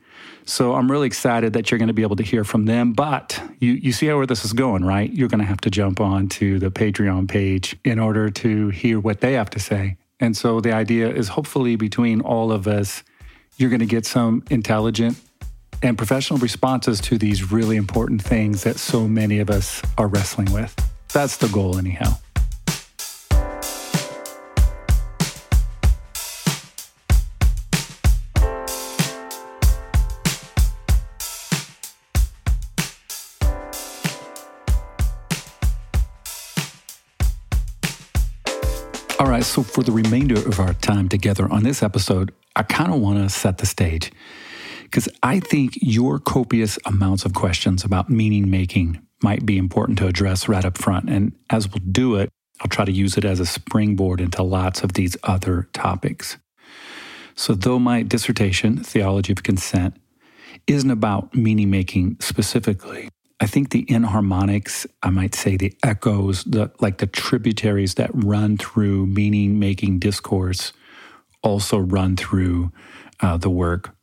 So 0.45 0.75
I'm 0.75 0.91
really 0.91 1.07
excited 1.07 1.53
that 1.53 1.71
you're 1.71 1.79
going 1.79 1.87
to 1.87 1.93
be 1.93 2.03
able 2.03 2.17
to 2.17 2.23
hear 2.23 2.43
from 2.43 2.65
them. 2.65 2.93
But 2.93 3.41
you, 3.59 3.71
you 3.71 3.91
see 3.91 4.07
how 4.07 4.17
where 4.17 4.27
this 4.27 4.45
is 4.45 4.53
going, 4.53 4.85
right? 4.85 5.11
You're 5.11 5.27
going 5.27 5.39
to 5.39 5.45
have 5.45 5.61
to 5.61 5.71
jump 5.71 5.99
on 5.99 6.29
to 6.29 6.59
the 6.59 6.69
Patreon 6.69 7.27
page 7.27 7.75
in 7.83 7.97
order 7.97 8.29
to 8.29 8.69
hear 8.69 8.99
what 8.99 9.21
they 9.21 9.33
have 9.33 9.49
to 9.51 9.59
say. 9.59 9.97
And 10.19 10.37
so 10.37 10.61
the 10.61 10.71
idea 10.71 11.09
is 11.09 11.29
hopefully 11.29 11.75
between 11.75 12.21
all 12.21 12.51
of 12.51 12.67
us, 12.67 13.03
you're 13.57 13.69
going 13.69 13.79
to 13.79 13.85
get 13.87 14.05
some 14.05 14.43
intelligent 14.49 15.17
and 15.85 15.99
professional 15.99 16.39
responses 16.39 16.99
to 16.99 17.15
these 17.15 17.51
really 17.51 17.77
important 17.77 18.19
things 18.19 18.63
that 18.63 18.77
so 18.77 19.07
many 19.07 19.37
of 19.37 19.51
us 19.51 19.83
are 19.99 20.07
wrestling 20.07 20.51
with. 20.51 20.75
That's 21.13 21.37
the 21.37 21.47
goal, 21.49 21.77
anyhow. 21.77 22.17
All 39.19 39.27
right, 39.27 39.43
so 39.43 39.61
for 39.61 39.83
the 39.83 39.91
remainder 39.91 40.35
of 40.35 40.59
our 40.59 40.73
time 40.73 41.09
together 41.09 41.47
on 41.51 41.61
this 41.61 41.83
episode, 41.83 42.33
I 42.55 42.63
kind 42.63 42.91
of 42.91 42.99
want 42.99 43.19
to 43.19 43.29
set 43.29 43.59
the 43.59 43.67
stage 43.67 44.11
because 44.85 45.09
I 45.23 45.39
think 45.39 45.77
your 45.81 46.19
copious 46.19 46.77
amounts 46.85 47.25
of 47.25 47.33
questions 47.33 47.83
about 47.83 48.09
meaning 48.09 48.49
making 48.49 49.01
might 49.23 49.45
be 49.45 49.57
important 49.57 49.97
to 49.97 50.07
address 50.07 50.47
right 50.47 50.63
up 50.63 50.77
front. 50.77 51.09
And 51.09 51.33
as 51.49 51.67
we'll 51.67 51.83
do 51.91 52.15
it, 52.15 52.29
I'll 52.61 52.69
try 52.69 52.85
to 52.85 52.91
use 52.91 53.17
it 53.17 53.25
as 53.25 53.39
a 53.39 53.45
springboard 53.45 54.21
into 54.21 54.43
lots 54.43 54.83
of 54.83 54.93
these 54.93 55.17
other 55.23 55.67
topics. 55.73 56.37
So, 57.35 57.53
though 57.53 57.79
my 57.79 58.03
dissertation, 58.03 58.77
Theology 58.77 59.33
of 59.33 59.43
Consent, 59.43 59.95
isn't 60.67 60.89
about 60.89 61.35
meaning 61.35 61.69
making 61.69 62.17
specifically, 62.21 63.09
I 63.41 63.47
think 63.47 63.71
the 63.71 63.83
inharmonics, 63.85 64.87
I 65.03 65.09
might 65.09 65.35
say 65.35 65.57
the 65.57 65.73
echoes, 65.83 66.45
the 66.45 66.71
like 66.79 66.99
the 66.99 67.07
tributaries 67.07 67.95
that 67.95 68.11
run 68.13 68.57
through 68.57 69.07
meaning 69.07 69.59
making 69.59 69.99
discourse 69.99 70.71
also 71.43 71.77
run 71.77 72.15
through 72.15 72.71
uh, 73.19 73.37
the 73.37 73.49
work. 73.49 73.95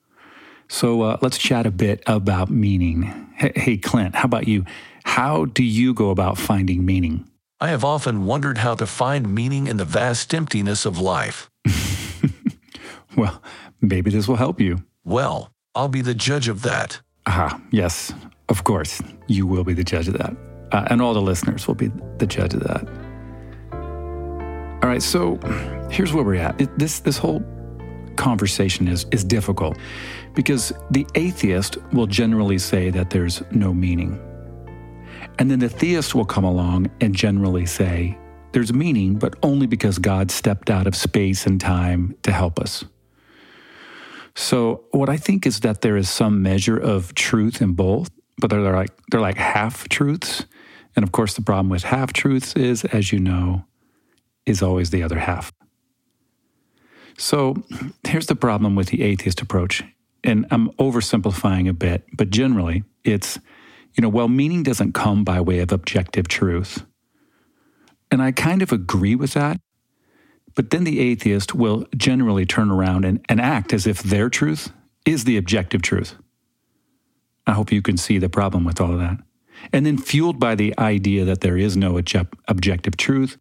So 0.73 1.03
uh, 1.03 1.19
let's 1.21 1.37
chat 1.37 1.67
a 1.67 1.71
bit 1.71 2.03
about 2.07 2.49
meaning. 2.49 3.03
Hey, 3.37 3.53
hey, 3.55 3.77
Clint, 3.77 4.15
how 4.15 4.25
about 4.25 4.49
you? 4.49 4.65
How 5.05 5.45
do 5.45 5.63
you 5.63 5.93
go 5.93 6.09
about 6.09 6.39
finding 6.39 6.87
meaning? 6.87 7.29
I 7.61 7.69
have 7.69 7.85
often 7.85 8.25
wondered 8.25 8.57
how 8.57 8.75
to 8.77 8.87
find 8.87 9.35
meaning 9.35 9.67
in 9.67 9.77
the 9.77 9.85
vast 9.85 10.33
emptiness 10.33 10.87
of 10.87 10.99
life. 10.99 11.51
well, 13.17 13.43
maybe 13.83 14.11
this 14.11 14.27
will 14.27 14.37
help 14.37 14.63
you. 14.63 14.83
Well, 15.05 15.53
I'll 15.75 15.89
be 15.89 16.01
the 16.01 16.15
judge 16.15 16.49
of 16.49 16.63
that. 16.63 17.03
Ah, 17.27 17.61
yes, 17.71 18.15
of 18.49 18.65
course, 18.65 19.03
you 19.27 19.47
will 19.47 19.65
be 19.65 19.75
the 19.75 19.85
judge 19.85 20.09
of 20.09 20.17
that. 20.17 20.35
Uh, 20.73 20.87
and 20.87 21.03
all 21.03 21.13
the 21.13 21.21
listeners 21.21 21.69
will 21.69 21.75
be 21.75 21.91
the 22.17 22.27
judge 22.27 22.55
of 22.55 22.61
that. 22.61 22.89
All 24.83 24.89
right, 24.89 25.03
so 25.03 25.37
here's 25.91 26.15
where 26.15 26.25
we're 26.25 26.37
at. 26.37 26.59
It, 26.59 26.79
this 26.79 27.01
this 27.01 27.19
whole 27.19 27.45
conversation 28.23 28.87
is 28.87 29.05
is 29.11 29.25
difficult 29.25 29.77
because 30.35 30.73
the 30.91 31.07
atheist 31.15 31.77
will 31.93 32.07
generally 32.07 32.59
say 32.59 32.91
that 32.91 33.11
there's 33.11 33.43
no 33.51 33.75
meaning. 33.75 34.13
And 35.39 35.51
then 35.51 35.59
the 35.59 35.69
theist 35.69 36.15
will 36.15 36.25
come 36.25 36.45
along 36.45 36.91
and 37.01 37.15
generally 37.15 37.67
say 37.67 38.17
there's 38.53 38.73
meaning, 38.73 39.19
but 39.19 39.35
only 39.43 39.67
because 39.67 39.99
God 39.99 40.31
stepped 40.31 40.71
out 40.71 40.87
of 40.87 40.95
space 40.95 41.47
and 41.47 41.61
time 41.61 42.15
to 42.23 42.31
help 42.33 42.61
us. 42.61 42.85
So, 44.35 44.85
what 44.93 45.09
I 45.09 45.17
think 45.17 45.47
is 45.47 45.61
that 45.61 45.81
there 45.81 45.97
is 45.97 46.09
some 46.09 46.43
measure 46.43 46.79
of 46.79 47.15
truth 47.15 47.61
in 47.61 47.73
both, 47.73 48.11
but 48.39 48.51
they're 48.51 48.73
like 48.73 48.93
they're 49.11 49.21
like 49.21 49.37
half 49.37 49.89
truths. 49.89 50.47
And 50.95 51.03
of 51.03 51.11
course, 51.13 51.35
the 51.35 51.43
problem 51.43 51.71
with 51.71 51.85
half 51.85 52.13
truths 52.13 52.55
is, 52.55 52.85
as 52.85 53.13
you 53.13 53.19
know, 53.19 53.65
is 54.47 54.63
always 54.63 54.91
the 54.91 55.03
other 55.03 55.19
half. 55.19 55.53
So, 57.19 57.63
here's 58.07 58.27
the 58.27 58.37
problem 58.37 58.75
with 58.75 58.89
the 58.89 59.03
atheist 59.03 59.41
approach 59.41 59.85
and 60.25 60.47
I'm 60.51 60.71
oversimplifying 60.73 61.69
a 61.69 61.73
bit, 61.73 62.05
but 62.13 62.31
generally 62.31 62.85
it's, 63.05 63.39
you 63.95 64.03
know, 64.03 64.09
well, 64.09 64.29
meaning 64.29 64.63
doesn't 64.63 64.93
come 64.93 65.25
by 65.25 65.41
way 65.41 65.59
of 65.59 65.73
objective 65.73 66.29
truth. 66.29 66.85
And 68.11 68.23
I 68.23 68.33
kind 68.33 68.63
of 68.63 68.73
agree 68.73 69.15
with 69.15 69.35
that. 69.35 69.61
But 70.55 70.71
then 70.71 70.85
the 70.85 71.01
atheist 71.01 71.55
will 71.55 71.87
generally 71.97 72.45
turn 72.45 72.71
around 72.71 73.05
and, 73.05 73.25
and 73.29 73.41
act 73.41 73.73
as 73.73 73.87
if 73.87 74.03
their 74.03 74.29
truth 74.29 74.71
is 75.07 75.25
the 75.25 75.39
objective 75.39 75.83
truth. 75.83 76.15
I 77.47 77.53
hope 77.53 77.73
you 77.73 77.83
can 77.83 77.97
see 77.97 78.19
the 78.19 78.29
problem 78.29 78.65
with 78.65 78.81
all 78.81 78.93
of 78.93 78.99
that. 78.99 79.19
And 79.73 79.87
then, 79.87 79.97
fueled 79.97 80.39
by 80.39 80.55
the 80.55 80.77
idea 80.79 81.25
that 81.25 81.41
there 81.41 81.57
is 81.57 81.77
no 81.77 81.97
objective 81.97 82.97
truth, 82.97 83.39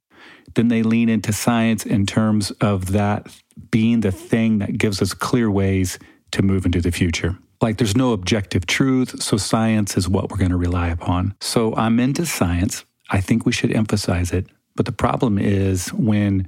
then 0.56 0.68
they 0.68 0.84
lean 0.84 1.10
into 1.10 1.34
science 1.34 1.86
in 1.86 2.06
terms 2.06 2.51
of 2.62 2.92
that 2.92 3.28
being 3.70 4.01
the 4.01 4.12
thing 4.12 4.60
that 4.60 4.77
gives 4.77 5.01
us 5.01 5.13
clear 5.13 5.50
ways 5.50 6.00
to 6.31 6.41
move 6.41 6.65
into 6.65 6.81
the 6.81 6.91
future. 6.91 7.38
Like 7.62 7.77
there's 7.77 7.96
no 7.96 8.13
objective 8.13 8.65
truth, 8.65 9.22
so 9.22 9.38
science 9.38 9.96
is 9.96 10.10
what 10.10 10.31
we're 10.31 10.38
going 10.38 10.51
to 10.51 10.58
rely 10.58 10.89
upon. 10.89 11.36
So 11.41 11.75
I'm 11.75 12.00
into 12.00 12.25
science. 12.25 12.86
I 13.10 13.22
think 13.22 13.46
we 13.46 13.51
should 13.51 13.72
emphasize 13.72 14.31
it. 14.31 14.48
But 14.75 14.86
the 14.86 14.93
problem 14.93 15.38
is 15.38 15.93
when 15.93 16.48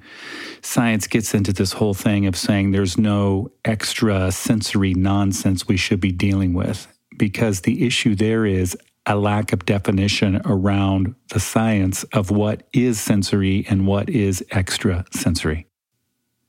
science 0.61 1.07
gets 1.07 1.33
into 1.33 1.51
this 1.51 1.73
whole 1.73 1.93
thing 1.93 2.25
of 2.25 2.37
saying 2.37 2.71
there's 2.71 2.97
no 2.97 3.51
extra 3.65 4.31
sensory 4.31 4.93
nonsense 4.93 5.67
we 5.67 5.77
should 5.77 5.99
be 5.99 6.11
dealing 6.11 6.53
with, 6.53 6.87
because 7.17 7.61
the 7.61 7.85
issue 7.85 8.15
there 8.15 8.45
is 8.45 8.77
a 9.05 9.17
lack 9.17 9.51
of 9.51 9.65
definition 9.65 10.41
around 10.45 11.13
the 11.29 11.39
science 11.39 12.05
of 12.05 12.31
what 12.31 12.63
is 12.71 12.99
sensory 12.99 13.65
and 13.69 13.85
what 13.85 14.09
is 14.09 14.43
extrasensory. 14.53 15.67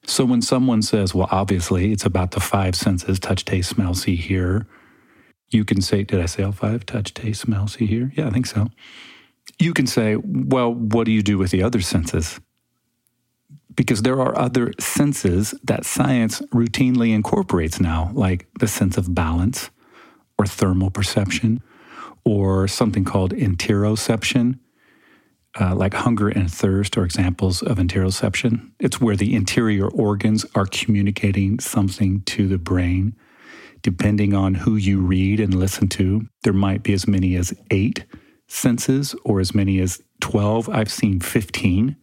So 0.06 0.25
when 0.25 0.42
someone 0.42 0.82
says, 0.82 1.14
well, 1.14 1.28
obviously 1.30 1.92
it's 1.92 2.04
about 2.04 2.32
the 2.32 2.40
five 2.40 2.76
senses 2.76 3.18
touch, 3.18 3.44
taste, 3.44 3.70
smell, 3.70 3.94
see, 3.94 4.16
hear, 4.16 4.66
you 5.50 5.64
can 5.64 5.80
say, 5.80 6.02
did 6.02 6.20
I 6.20 6.26
say 6.26 6.42
all 6.42 6.52
five? 6.52 6.84
Touch, 6.84 7.14
taste, 7.14 7.42
smell, 7.42 7.68
see, 7.68 7.87
hear? 7.87 8.12
Yeah, 8.14 8.26
I 8.26 8.30
think 8.30 8.46
so. 8.46 8.68
You 9.58 9.73
can 9.73 9.87
say, 9.87 10.16
well, 10.16 10.73
what 10.73 11.04
do 11.04 11.12
you 11.12 11.23
do 11.23 11.38
with 11.38 11.50
the 11.50 11.62
other 11.62 11.80
senses? 11.80 12.40
Because 13.75 14.02
there 14.02 14.20
are 14.20 14.37
other 14.38 14.73
senses 14.78 15.54
that 15.64 15.84
science 15.84 16.40
routinely 16.52 17.14
incorporates 17.14 17.80
now, 17.80 18.11
like 18.14 18.46
the 18.61 18.68
sense 18.68 18.96
of 18.96 19.14
balance 19.14 19.70
or 20.38 20.46
thermal 20.46 20.90
perception 20.90 21.62
or 22.25 22.66
something 22.68 23.04
called 23.04 23.32
interoception, 23.32 24.58
uh, 25.61 25.75
like 25.75 25.94
hunger 25.94 26.28
and 26.28 26.52
thirst 26.52 26.96
are 26.96 27.04
examples 27.04 27.62
of 27.62 27.78
interoception. 27.78 28.73
It's 28.80 29.00
where 29.00 29.16
the 29.16 29.34
interior 29.34 29.88
organs 29.88 30.44
are 30.54 30.66
communicating 30.66 31.61
something 31.61 32.23
to 32.23 32.49
the 32.49 32.58
brain. 32.58 33.14
Depending 33.82 34.34
on 34.34 34.54
who 34.54 34.76
you 34.76 35.00
read 35.00 35.40
and 35.40 35.54
listen 35.54 35.88
to, 35.90 36.26
there 36.42 36.52
might 36.52 36.82
be 36.82 36.92
as 36.92 37.06
many 37.06 37.37
as 37.37 37.54
eight 37.70 38.04
senses 38.49 39.14
or 39.25 39.40
as 39.40 39.54
many 39.54 39.78
as 39.80 40.02
12. 40.20 40.68
I've 40.70 40.90
seen 40.90 41.20
15. 41.20 41.96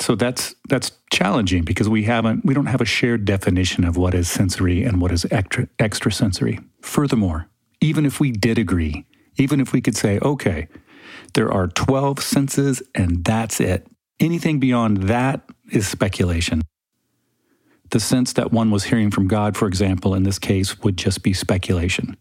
So 0.00 0.16
that's 0.16 0.54
that's 0.68 0.92
challenging 1.12 1.62
because 1.62 1.88
we 1.88 2.02
haven't 2.02 2.44
we 2.44 2.52
don't 2.52 2.66
have 2.66 2.80
a 2.80 2.84
shared 2.84 3.24
definition 3.24 3.84
of 3.84 3.96
what 3.96 4.12
is 4.12 4.28
sensory 4.28 4.82
and 4.82 5.00
what 5.00 5.12
is 5.12 5.24
extra 5.30 5.68
extrasensory. 5.78 6.58
Furthermore, 6.82 7.48
even 7.80 8.04
if 8.04 8.18
we 8.18 8.32
did 8.32 8.58
agree, 8.58 9.06
even 9.36 9.60
if 9.60 9.72
we 9.72 9.80
could 9.80 9.96
say, 9.96 10.18
okay, 10.18 10.68
there 11.34 11.52
are 11.52 11.68
12 11.68 12.22
senses 12.22 12.82
and 12.94 13.24
that's 13.24 13.60
it. 13.60 13.86
Anything 14.20 14.60
beyond 14.60 15.04
that 15.04 15.42
is 15.70 15.88
speculation. 15.88 16.62
The 17.90 18.00
sense 18.00 18.32
that 18.34 18.52
one 18.52 18.70
was 18.70 18.84
hearing 18.84 19.10
from 19.10 19.28
God, 19.28 19.56
for 19.56 19.68
example, 19.68 20.14
in 20.14 20.22
this 20.22 20.38
case, 20.38 20.80
would 20.80 20.96
just 20.96 21.22
be 21.22 21.32
speculation. 21.32 22.16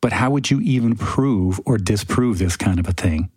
But 0.00 0.12
how 0.12 0.30
would 0.30 0.50
you 0.50 0.60
even 0.60 0.94
prove 0.96 1.60
or 1.64 1.78
disprove 1.78 2.38
this 2.38 2.56
kind 2.56 2.78
of 2.78 2.86
a 2.86 2.92
thing? 2.92 3.30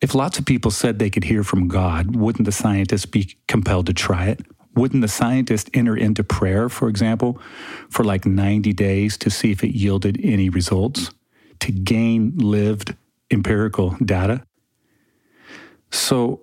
If 0.00 0.14
lots 0.14 0.38
of 0.38 0.46
people 0.46 0.70
said 0.70 0.98
they 0.98 1.10
could 1.10 1.24
hear 1.24 1.44
from 1.44 1.68
God, 1.68 2.16
wouldn't 2.16 2.46
the 2.46 2.52
scientist 2.52 3.10
be 3.12 3.36
compelled 3.46 3.86
to 3.86 3.92
try 3.92 4.26
it? 4.26 4.40
Wouldn't 4.74 5.02
the 5.02 5.08
scientist 5.08 5.68
enter 5.74 5.96
into 5.96 6.24
prayer, 6.24 6.68
for 6.68 6.88
example, 6.88 7.40
for 7.90 8.04
like 8.04 8.24
90 8.24 8.72
days 8.72 9.18
to 9.18 9.30
see 9.30 9.50
if 9.50 9.62
it 9.62 9.76
yielded 9.76 10.18
any 10.22 10.48
results, 10.48 11.10
to 11.60 11.72
gain 11.72 12.32
lived 12.36 12.94
empirical 13.30 13.96
data? 14.04 14.44
So 15.90 16.42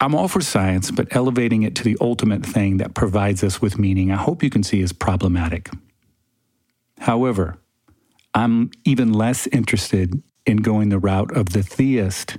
I'm 0.00 0.14
all 0.14 0.28
for 0.28 0.40
science, 0.40 0.90
but 0.90 1.08
elevating 1.14 1.62
it 1.62 1.74
to 1.76 1.84
the 1.84 1.96
ultimate 2.00 2.44
thing 2.44 2.76
that 2.78 2.94
provides 2.94 3.42
us 3.42 3.60
with 3.60 3.78
meaning, 3.78 4.10
I 4.12 4.16
hope 4.16 4.42
you 4.42 4.50
can 4.50 4.62
see 4.62 4.80
is 4.80 4.92
problematic. 4.92 5.70
However, 7.00 7.58
I'm 8.34 8.70
even 8.84 9.12
less 9.12 9.46
interested 9.48 10.22
in 10.46 10.58
going 10.58 10.88
the 10.88 10.98
route 10.98 11.36
of 11.36 11.50
the 11.50 11.62
theist 11.62 12.38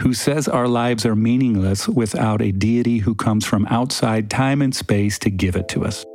who 0.00 0.14
says 0.14 0.48
our 0.48 0.66
lives 0.66 1.04
are 1.04 1.14
meaningless 1.14 1.86
without 1.86 2.40
a 2.40 2.52
deity 2.52 2.98
who 2.98 3.14
comes 3.14 3.44
from 3.44 3.66
outside 3.66 4.30
time 4.30 4.62
and 4.62 4.74
space 4.74 5.18
to 5.18 5.28
give 5.28 5.56
it 5.56 5.68
to 5.68 5.84
us. 5.84 6.06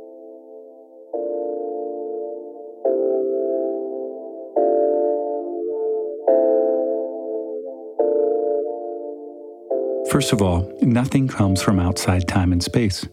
First 10.10 10.32
of 10.32 10.40
all, 10.40 10.72
nothing 10.82 11.26
comes 11.26 11.60
from 11.60 11.80
outside 11.80 12.28
time 12.28 12.52
and 12.52 12.62
space. 12.62 13.06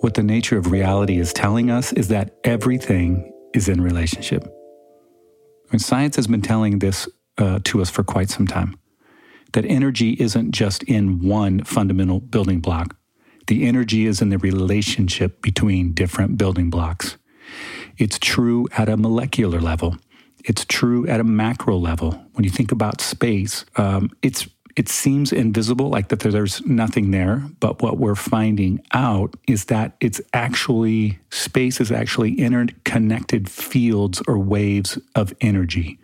What 0.00 0.14
the 0.14 0.24
nature 0.24 0.58
of 0.58 0.72
reality 0.72 1.18
is 1.18 1.32
telling 1.32 1.70
us 1.70 1.92
is 1.92 2.08
that 2.08 2.34
everything 2.42 3.32
is 3.54 3.68
in 3.68 3.80
relationship. 3.80 4.44
And 5.70 5.80
science 5.80 6.16
has 6.16 6.26
been 6.26 6.42
telling 6.42 6.80
this 6.80 7.08
uh, 7.38 7.60
to 7.64 7.80
us 7.80 7.90
for 7.90 8.02
quite 8.02 8.28
some 8.28 8.46
time 8.46 8.76
that 9.52 9.64
energy 9.66 10.16
isn't 10.18 10.50
just 10.50 10.82
in 10.82 11.20
one 11.20 11.62
fundamental 11.62 12.18
building 12.18 12.58
block. 12.58 12.96
The 13.46 13.64
energy 13.64 14.04
is 14.04 14.20
in 14.20 14.30
the 14.30 14.38
relationship 14.38 15.42
between 15.42 15.92
different 15.92 16.36
building 16.36 16.70
blocks. 16.70 17.16
It's 17.98 18.18
true 18.18 18.66
at 18.76 18.88
a 18.88 18.96
molecular 18.96 19.60
level. 19.60 19.96
It's 20.44 20.64
true 20.64 21.06
at 21.06 21.20
a 21.20 21.24
macro 21.24 21.76
level. 21.76 22.12
When 22.32 22.42
you 22.42 22.50
think 22.50 22.72
about 22.72 23.00
space, 23.00 23.64
um, 23.76 24.10
it's 24.22 24.48
it 24.76 24.88
seems 24.88 25.32
invisible, 25.32 25.88
like 25.88 26.08
that 26.08 26.20
there's 26.20 26.64
nothing 26.66 27.10
there. 27.10 27.44
But 27.60 27.80
what 27.80 27.98
we're 27.98 28.14
finding 28.14 28.80
out 28.92 29.34
is 29.46 29.66
that 29.66 29.96
it's 30.00 30.20
actually 30.32 31.18
space 31.30 31.80
is 31.80 31.92
actually 31.92 32.38
interconnected 32.40 33.48
fields 33.48 34.20
or 34.26 34.38
waves 34.38 34.98
of 35.14 35.32
energy, 35.40 35.98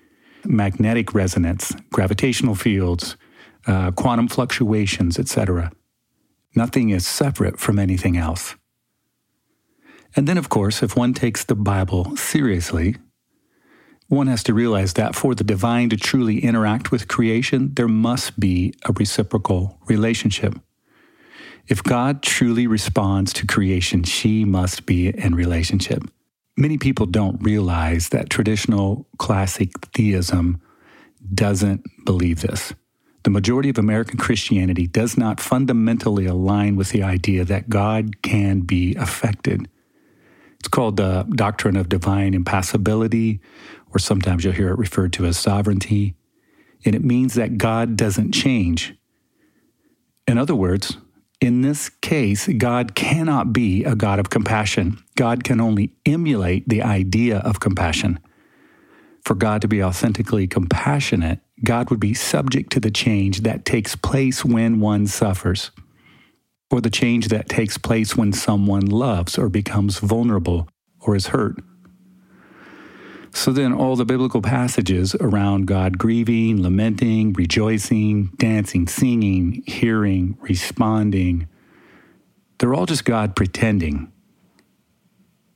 magnetic 0.45 1.15
resonance, 1.15 1.75
gravitational 1.91 2.55
fields, 2.55 3.17
uh, 3.67 3.91
quantum 3.91 4.29
fluctuations, 4.29 5.19
etc. 5.19 5.73
Nothing 6.55 6.91
is 6.91 7.07
separate 7.07 7.59
from 7.59 7.79
anything 7.79 8.17
else. 8.17 8.55
And 10.17 10.27
then, 10.27 10.39
of 10.39 10.49
course, 10.49 10.83
if 10.83 10.97
one 10.97 11.15
takes 11.15 11.45
the 11.45 11.55
Bible 11.55 12.17
seriously, 12.17 12.97
one 14.11 14.27
has 14.27 14.43
to 14.43 14.53
realize 14.53 14.95
that 14.95 15.15
for 15.15 15.37
the 15.37 15.45
divine 15.45 15.89
to 15.89 15.97
truly 15.97 16.41
interact 16.41 16.91
with 16.91 17.07
creation, 17.07 17.73
there 17.75 17.87
must 17.87 18.41
be 18.41 18.75
a 18.85 18.93
reciprocal 18.93 19.79
relationship. 19.87 20.59
If 21.69 21.81
God 21.85 22.21
truly 22.21 22.67
responds 22.67 23.33
to 23.35 23.47
creation, 23.47 24.03
she 24.03 24.45
must 24.45 24.85
be 24.85 25.09
in 25.09 25.37
relationship. 25.37 26.03
Many 26.57 26.77
people 26.77 27.07
don't 27.07 27.41
realize 27.41 28.09
that 28.09 28.29
traditional 28.31 29.07
classic 29.19 29.71
theism 29.95 30.61
doesn't 31.33 31.85
believe 32.05 32.41
this. 32.41 32.75
The 33.23 33.31
majority 33.31 33.69
of 33.69 33.79
American 33.79 34.19
Christianity 34.19 34.89
does 34.89 35.17
not 35.17 35.39
fundamentally 35.39 36.27
align 36.27 36.75
with 36.75 36.91
the 36.91 37.05
idea 37.05 37.45
that 37.45 37.69
God 37.69 38.23
can 38.23 38.63
be 38.63 38.97
affected. 38.97 39.69
It's 40.59 40.69
called 40.69 40.99
the 40.99 41.27
doctrine 41.31 41.77
of 41.77 41.89
divine 41.89 42.35
impassibility, 42.35 43.41
or 43.93 43.99
sometimes 43.99 44.45
you'll 44.45 44.55
hear 44.55 44.71
it 44.71 44.79
referred 44.79 45.13
to 45.15 45.27
as 45.27 45.39
sovereignty. 45.39 46.15
And 46.85 46.95
it 46.95 47.05
means 47.05 47.35
that 47.35 47.59
God 47.59 47.97
doesn't 47.97 48.33
change. 48.33 48.95
In 50.27 50.39
other 50.39 50.55
words, 50.55 50.97
in 51.41 51.63
this 51.63 51.89
case, 51.89 52.49
God 52.49 52.95
cannot 52.95 53.53
be 53.53 53.85
a 53.85 53.95
God 53.95 54.19
of 54.19 54.31
compassion. 54.31 55.03
God 55.17 55.43
can 55.43 55.61
only 55.61 55.93
emulate 56.05 56.69
the 56.69 56.83
idea 56.83 57.39
of 57.39 57.61
compassion. 57.61 58.19
For 59.25 59.35
God 59.35 59.63
to 59.63 59.69
be 59.69 59.83
authentically 59.83 60.47
compassionate, 60.47 61.41
God 61.65 61.91
would 61.91 62.01
be 62.01 62.15
subject 62.15 62.73
to 62.73 62.81
the 62.81 62.91
change 62.91 63.41
that 63.41 63.65
takes 63.65 63.97
place 63.97 64.45
when 64.45 64.81
one 64.81 65.07
suffers, 65.07 65.71
or 66.71 66.81
the 66.81 66.91
change 66.91 67.29
that 67.29 67.49
takes 67.49 67.77
place 67.77 68.17
when 68.17 68.33
someone 68.33 68.87
loves 68.87 69.37
or 69.37 69.49
becomes 69.49 69.99
vulnerable 69.99 70.69
or 71.01 71.17
is 71.17 71.29
hurt. 71.29 71.57
So 73.33 73.53
then, 73.53 73.73
all 73.73 73.97
the 73.97 74.05
biblical 74.05 74.43
passages 74.43 75.15
around 75.21 75.67
God 75.67 75.99
grieving, 75.99 76.63
lamenting, 76.63 77.33
rejoicing, 77.33 78.33
dancing, 78.37 78.89
singing, 78.89 79.63
hearing, 79.67 80.37
responding, 80.41 81.49
they're 82.59 82.75
all 82.75 82.87
just 82.87 83.05
God 83.05 83.37
pretending 83.37 84.13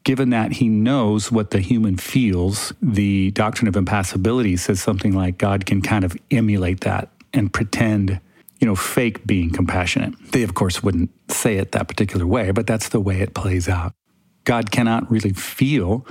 given 0.05 0.31
that 0.31 0.53
he 0.53 0.69
knows 0.69 1.33
what 1.33 1.51
the 1.51 1.61
human 1.61 1.97
feels, 1.97 2.73
the 2.81 3.31
doctrine 3.33 3.67
of 3.67 3.75
impassibility 3.75 4.57
says 4.57 4.81
something 4.81 5.13
like 5.13 5.39
God 5.39 5.67
can 5.67 5.81
kind 5.81 6.05
of 6.05 6.17
emulate 6.31 6.83
that 6.83 7.09
and 7.33 7.53
pretend, 7.53 8.21
you 8.61 8.67
know, 8.67 8.77
fake 8.77 9.27
being 9.27 9.51
compassionate. 9.51 10.15
They, 10.31 10.43
of 10.43 10.55
course, 10.55 10.83
wouldn't 10.83 11.11
say 11.31 11.57
it 11.57 11.73
that 11.73 11.89
particular 11.89 12.27
way, 12.27 12.51
but 12.51 12.67
that's 12.67 12.91
the 12.91 13.01
way 13.01 13.21
it 13.21 13.35
plays 13.35 13.69
out. 13.69 13.95
God 14.45 14.71
cannot 14.71 15.11
really 15.11 15.33
feel 15.33 16.07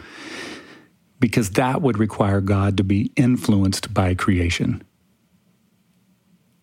because 1.24 1.52
that 1.52 1.82
would 1.82 1.98
require 1.98 2.42
God 2.42 2.76
to 2.76 2.84
be 2.84 3.10
influenced 3.16 3.94
by 3.94 4.14
creation. 4.14 4.84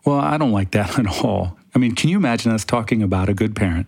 Well, 0.04 0.18
I 0.18 0.36
don't 0.36 0.52
like 0.52 0.72
that 0.72 0.98
at 0.98 1.06
all. 1.24 1.56
I 1.74 1.78
mean, 1.78 1.94
can 1.94 2.10
you 2.10 2.18
imagine 2.18 2.52
us 2.52 2.66
talking 2.66 3.02
about 3.02 3.30
a 3.30 3.32
good 3.32 3.56
parent 3.56 3.86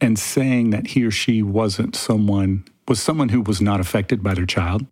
and 0.00 0.18
saying 0.18 0.70
that 0.70 0.88
he 0.88 1.04
or 1.04 1.12
she 1.12 1.44
wasn't 1.44 1.94
someone, 1.94 2.64
was 2.88 3.00
someone 3.00 3.28
who 3.28 3.40
was 3.40 3.60
not 3.60 3.78
affected 3.78 4.20
by 4.20 4.34
their 4.34 4.46
child. 4.46 4.84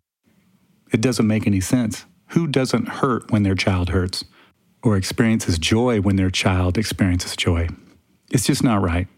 It 0.93 1.01
doesn't 1.01 1.27
make 1.27 1.49
any 1.49 1.61
sense. 1.61 2.05
Who 2.29 2.47
doesn't 2.47 2.87
hurt 2.87 3.33
when 3.33 3.43
their 3.43 3.57
child 3.57 3.89
hurts 3.89 4.25
or 4.85 4.97
experiences 4.97 5.59
joy 5.59 6.01
when 6.01 6.15
their 6.15 6.31
child 6.31 6.79
experiences 6.79 7.35
joy? 7.35 7.67
It's 8.31 8.47
just 8.47 8.63
not 8.63 8.81
right. 8.81 9.09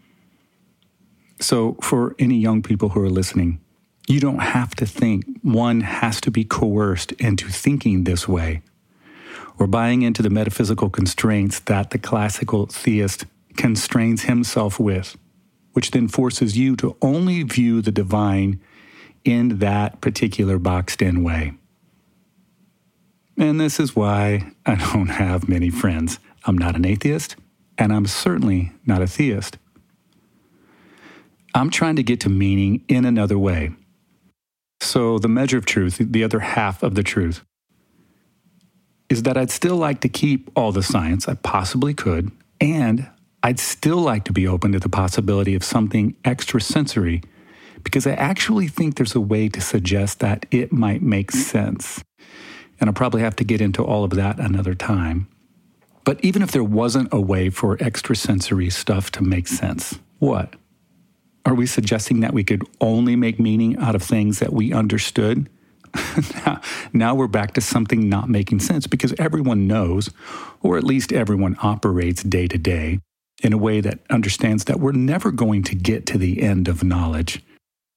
So, 1.39 1.77
for 1.83 2.15
any 2.17 2.37
young 2.37 2.63
people 2.63 2.89
who 2.89 3.01
are 3.01 3.09
listening, 3.09 3.59
you 4.07 4.19
don't 4.19 4.39
have 4.39 4.75
to 4.75 4.85
think 4.85 5.25
one 5.41 5.81
has 5.81 6.21
to 6.21 6.31
be 6.31 6.43
coerced 6.43 7.11
into 7.13 7.49
thinking 7.49 8.03
this 8.03 8.27
way 8.27 8.61
or 9.57 9.67
buying 9.67 10.01
into 10.01 10.21
the 10.21 10.29
metaphysical 10.29 10.89
constraints 10.89 11.59
that 11.61 11.89
the 11.91 11.97
classical 11.97 12.65
theist 12.67 13.25
constrains 13.55 14.23
himself 14.23 14.79
with, 14.79 15.17
which 15.73 15.91
then 15.91 16.07
forces 16.07 16.57
you 16.57 16.75
to 16.75 16.95
only 17.01 17.41
view 17.43 17.81
the 17.81 17.91
divine 17.91 18.59
in 19.23 19.59
that 19.59 20.01
particular 20.01 20.59
boxed 20.59 21.01
in 21.01 21.23
way. 21.23 21.53
And 23.37 23.59
this 23.59 23.79
is 23.79 23.95
why 23.95 24.51
I 24.65 24.75
don't 24.75 25.07
have 25.07 25.49
many 25.49 25.69
friends. 25.69 26.19
I'm 26.45 26.57
not 26.57 26.75
an 26.75 26.85
atheist, 26.85 27.35
and 27.77 27.91
I'm 27.91 28.05
certainly 28.05 28.71
not 28.85 29.01
a 29.01 29.07
theist. 29.07 29.57
I'm 31.53 31.69
trying 31.69 31.95
to 31.95 32.03
get 32.03 32.19
to 32.21 32.29
meaning 32.29 32.83
in 32.87 33.05
another 33.05 33.37
way. 33.37 33.71
So, 34.85 35.17
the 35.17 35.27
measure 35.27 35.57
of 35.57 35.65
truth, 35.65 35.97
the 35.99 36.23
other 36.23 36.39
half 36.39 36.83
of 36.83 36.95
the 36.95 37.03
truth, 37.03 37.43
is 39.09 39.23
that 39.23 39.37
I'd 39.37 39.51
still 39.51 39.77
like 39.77 40.01
to 40.01 40.09
keep 40.09 40.49
all 40.55 40.71
the 40.71 40.83
science 40.83 41.27
I 41.27 41.33
possibly 41.35 41.93
could, 41.93 42.31
and 42.61 43.09
I'd 43.43 43.59
still 43.59 43.97
like 43.97 44.23
to 44.25 44.33
be 44.33 44.47
open 44.47 44.71
to 44.71 44.79
the 44.79 44.89
possibility 44.89 45.55
of 45.55 45.63
something 45.63 46.15
extrasensory 46.23 47.21
because 47.83 48.07
I 48.07 48.13
actually 48.13 48.67
think 48.67 48.95
there's 48.95 49.15
a 49.15 49.21
way 49.21 49.49
to 49.49 49.61
suggest 49.61 50.19
that 50.19 50.45
it 50.51 50.71
might 50.71 51.01
make 51.01 51.31
sense. 51.31 52.03
And 52.79 52.89
I'll 52.89 52.93
probably 52.93 53.21
have 53.21 53.35
to 53.37 53.43
get 53.43 53.61
into 53.61 53.83
all 53.83 54.03
of 54.03 54.11
that 54.11 54.39
another 54.39 54.73
time. 54.73 55.27
But 56.03 56.23
even 56.23 56.41
if 56.41 56.51
there 56.51 56.63
wasn't 56.63 57.09
a 57.11 57.21
way 57.21 57.49
for 57.49 57.77
extrasensory 57.77 58.69
stuff 58.69 59.11
to 59.11 59.23
make 59.23 59.47
sense, 59.47 59.99
what? 60.19 60.55
Are 61.45 61.53
we 61.53 61.67
suggesting 61.67 62.21
that 62.21 62.33
we 62.33 62.43
could 62.43 62.63
only 62.81 63.15
make 63.15 63.39
meaning 63.39 63.77
out 63.77 63.93
of 63.93 64.01
things 64.01 64.39
that 64.39 64.51
we 64.51 64.73
understood? 64.73 65.47
now, 66.93 67.13
we're 67.13 67.27
back 67.27 67.53
to 67.53 67.61
something 67.61 68.09
not 68.09 68.29
making 68.29 68.59
sense 68.59 68.87
because 68.87 69.13
everyone 69.19 69.67
knows, 69.67 70.09
or 70.61 70.77
at 70.77 70.83
least 70.83 71.13
everyone 71.13 71.55
operates 71.61 72.23
day 72.23 72.47
to 72.47 72.57
day 72.57 72.99
in 73.43 73.53
a 73.53 73.57
way 73.57 73.79
that 73.79 73.99
understands 74.09 74.65
that 74.65 74.79
we're 74.79 74.91
never 74.91 75.31
going 75.31 75.61
to 75.63 75.75
get 75.75 76.05
to 76.07 76.17
the 76.17 76.41
end 76.41 76.67
of 76.67 76.83
knowledge. 76.83 77.43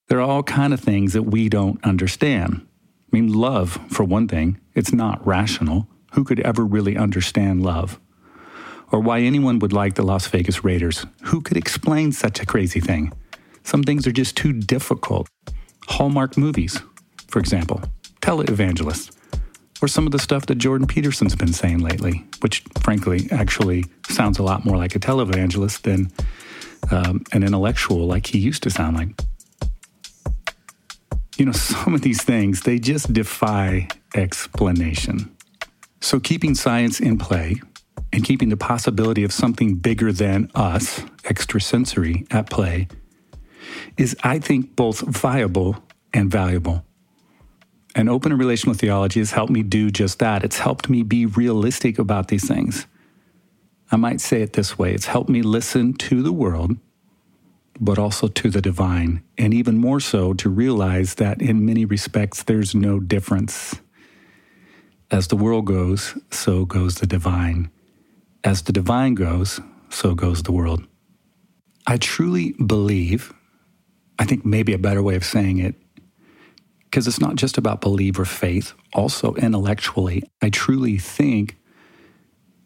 There 0.09 0.19
are 0.19 0.29
all 0.29 0.43
kind 0.43 0.75
of 0.75 0.81
things 0.81 1.15
that 1.15 1.23
we 1.23 1.49
don't 1.49 1.83
understand. 1.83 2.67
I 3.13 3.17
mean, 3.17 3.33
love, 3.33 3.79
for 3.89 4.05
one 4.05 4.29
thing, 4.29 4.61
it's 4.75 4.93
not 4.93 5.27
rational. 5.27 5.87
Who 6.13 6.25
could 6.25 6.41
ever 6.41 6.65
really 6.65 6.97
understand 6.97 7.63
love? 7.63 7.99
Or 8.91 9.01
why 9.01 9.21
anyone 9.21 9.59
would 9.59 9.73
like 9.73 9.95
the 9.95 10.03
Las 10.03 10.27
Vegas 10.27 10.65
Raiders? 10.65 11.07
Who 11.25 11.41
could 11.41 11.57
explain 11.57 12.13
such 12.13 12.41
a 12.41 12.47
crazy 12.47 12.81
thing? 12.81 13.13
Some 13.69 13.83
things 13.83 14.07
are 14.07 14.13
just 14.13 14.35
too 14.35 14.55
difficult. 14.55 15.29
Hallmark 15.89 16.39
movies, 16.39 16.81
for 17.27 17.39
example, 17.39 17.83
televangelists, 18.23 19.15
or 19.83 19.89
some 19.89 20.07
of 20.07 20.13
the 20.13 20.19
stuff 20.19 20.47
that 20.47 20.55
Jordan 20.55 20.87
Peterson's 20.87 21.37
been 21.37 21.53
saying 21.53 21.81
lately, 21.81 22.25
which 22.41 22.65
frankly 22.81 23.29
actually 23.31 23.85
sounds 24.09 24.39
a 24.39 24.43
lot 24.43 24.65
more 24.65 24.79
like 24.79 24.97
a 24.97 24.99
televangelist 24.99 25.83
than 25.83 26.11
um, 26.91 27.23
an 27.33 27.43
intellectual 27.43 28.07
like 28.07 28.29
he 28.29 28.39
used 28.39 28.63
to 28.63 28.71
sound 28.71 28.97
like. 28.97 29.11
You 31.37 31.45
know, 31.45 31.53
some 31.75 31.95
of 31.95 32.01
these 32.01 32.23
things, 32.23 32.63
they 32.63 32.79
just 32.79 33.13
defy 33.13 33.89
explanation. 34.15 35.31
So, 36.01 36.19
keeping 36.19 36.55
science 36.55 37.01
in 37.01 37.19
play 37.19 37.61
and 38.15 38.25
keeping 38.25 38.49
the 38.49 38.57
possibility 38.57 39.25
of 39.25 39.33
something 39.35 39.75
bigger 39.75 40.11
than 40.11 40.51
us, 40.55 41.03
extrasensory, 41.29 42.27
at 42.31 42.49
play, 42.49 42.89
is, 43.97 44.17
I 44.23 44.39
think, 44.39 44.77
both 44.77 45.01
viable 45.01 45.83
and 46.13 46.31
valuable. 46.31 46.85
And 47.95 48.09
open 48.09 48.33
and 48.33 48.41
relational 48.41 48.75
theology 48.75 49.21
has 49.21 49.33
helped 49.33 49.53
me 49.53 49.63
do 49.63 49.91
just 49.91 50.19
that. 50.21 50.45
It's 50.45 50.59
helped 50.59 50.89
me 50.89 51.03
be 51.03 51.27
realistic 51.27 51.99
about 51.99 52.29
these 52.29 52.47
things. 52.47 52.87
I 53.91 53.97
might 53.97 54.21
say 54.21 54.43
it 54.43 54.53
this 54.53 54.79
way 54.79 54.93
it's 54.95 55.07
helped 55.07 55.31
me 55.31 55.43
listen 55.43 55.95
to 55.95 56.23
the 56.23 56.33
world, 56.33 56.77
but 57.81 57.99
also 57.99 58.29
to 58.29 58.51
the 58.51 58.61
divine, 58.61 59.23
and 59.37 59.55
even 59.55 59.79
more 59.79 60.01
so 60.01 60.35
to 60.35 60.49
realize 60.49 61.15
that 61.15 61.41
in 61.41 61.65
many 61.65 61.85
respects 61.85 62.43
there's 62.43 62.75
no 62.75 63.01
difference. 63.01 63.77
As 65.11 65.29
the 65.29 65.37
world 65.37 65.65
goes, 65.65 66.19
so 66.31 66.67
goes 66.67 66.97
the 66.97 67.07
divine. 67.07 67.71
As 68.45 68.63
the 68.63 68.73
divine 68.73 69.15
goes, 69.15 69.61
so 69.89 70.15
goes 70.15 70.43
the 70.43 70.53
world. 70.53 70.87
I 71.87 71.97
truly 71.97 72.53
believe, 72.53 73.33
I 74.19 74.25
think 74.25 74.45
maybe 74.45 74.73
a 74.73 74.79
better 74.79 75.03
way 75.03 75.15
of 75.15 75.25
saying 75.25 75.59
it 75.59 75.75
because 76.85 77.07
it's 77.07 77.21
not 77.21 77.37
just 77.37 77.59
about 77.59 77.81
belief 77.81 78.19
or 78.19 78.25
faith, 78.25 78.73
also 78.95 79.35
intellectually. 79.35 80.23
I 80.41 80.49
truly 80.49 80.97
think 80.99 81.57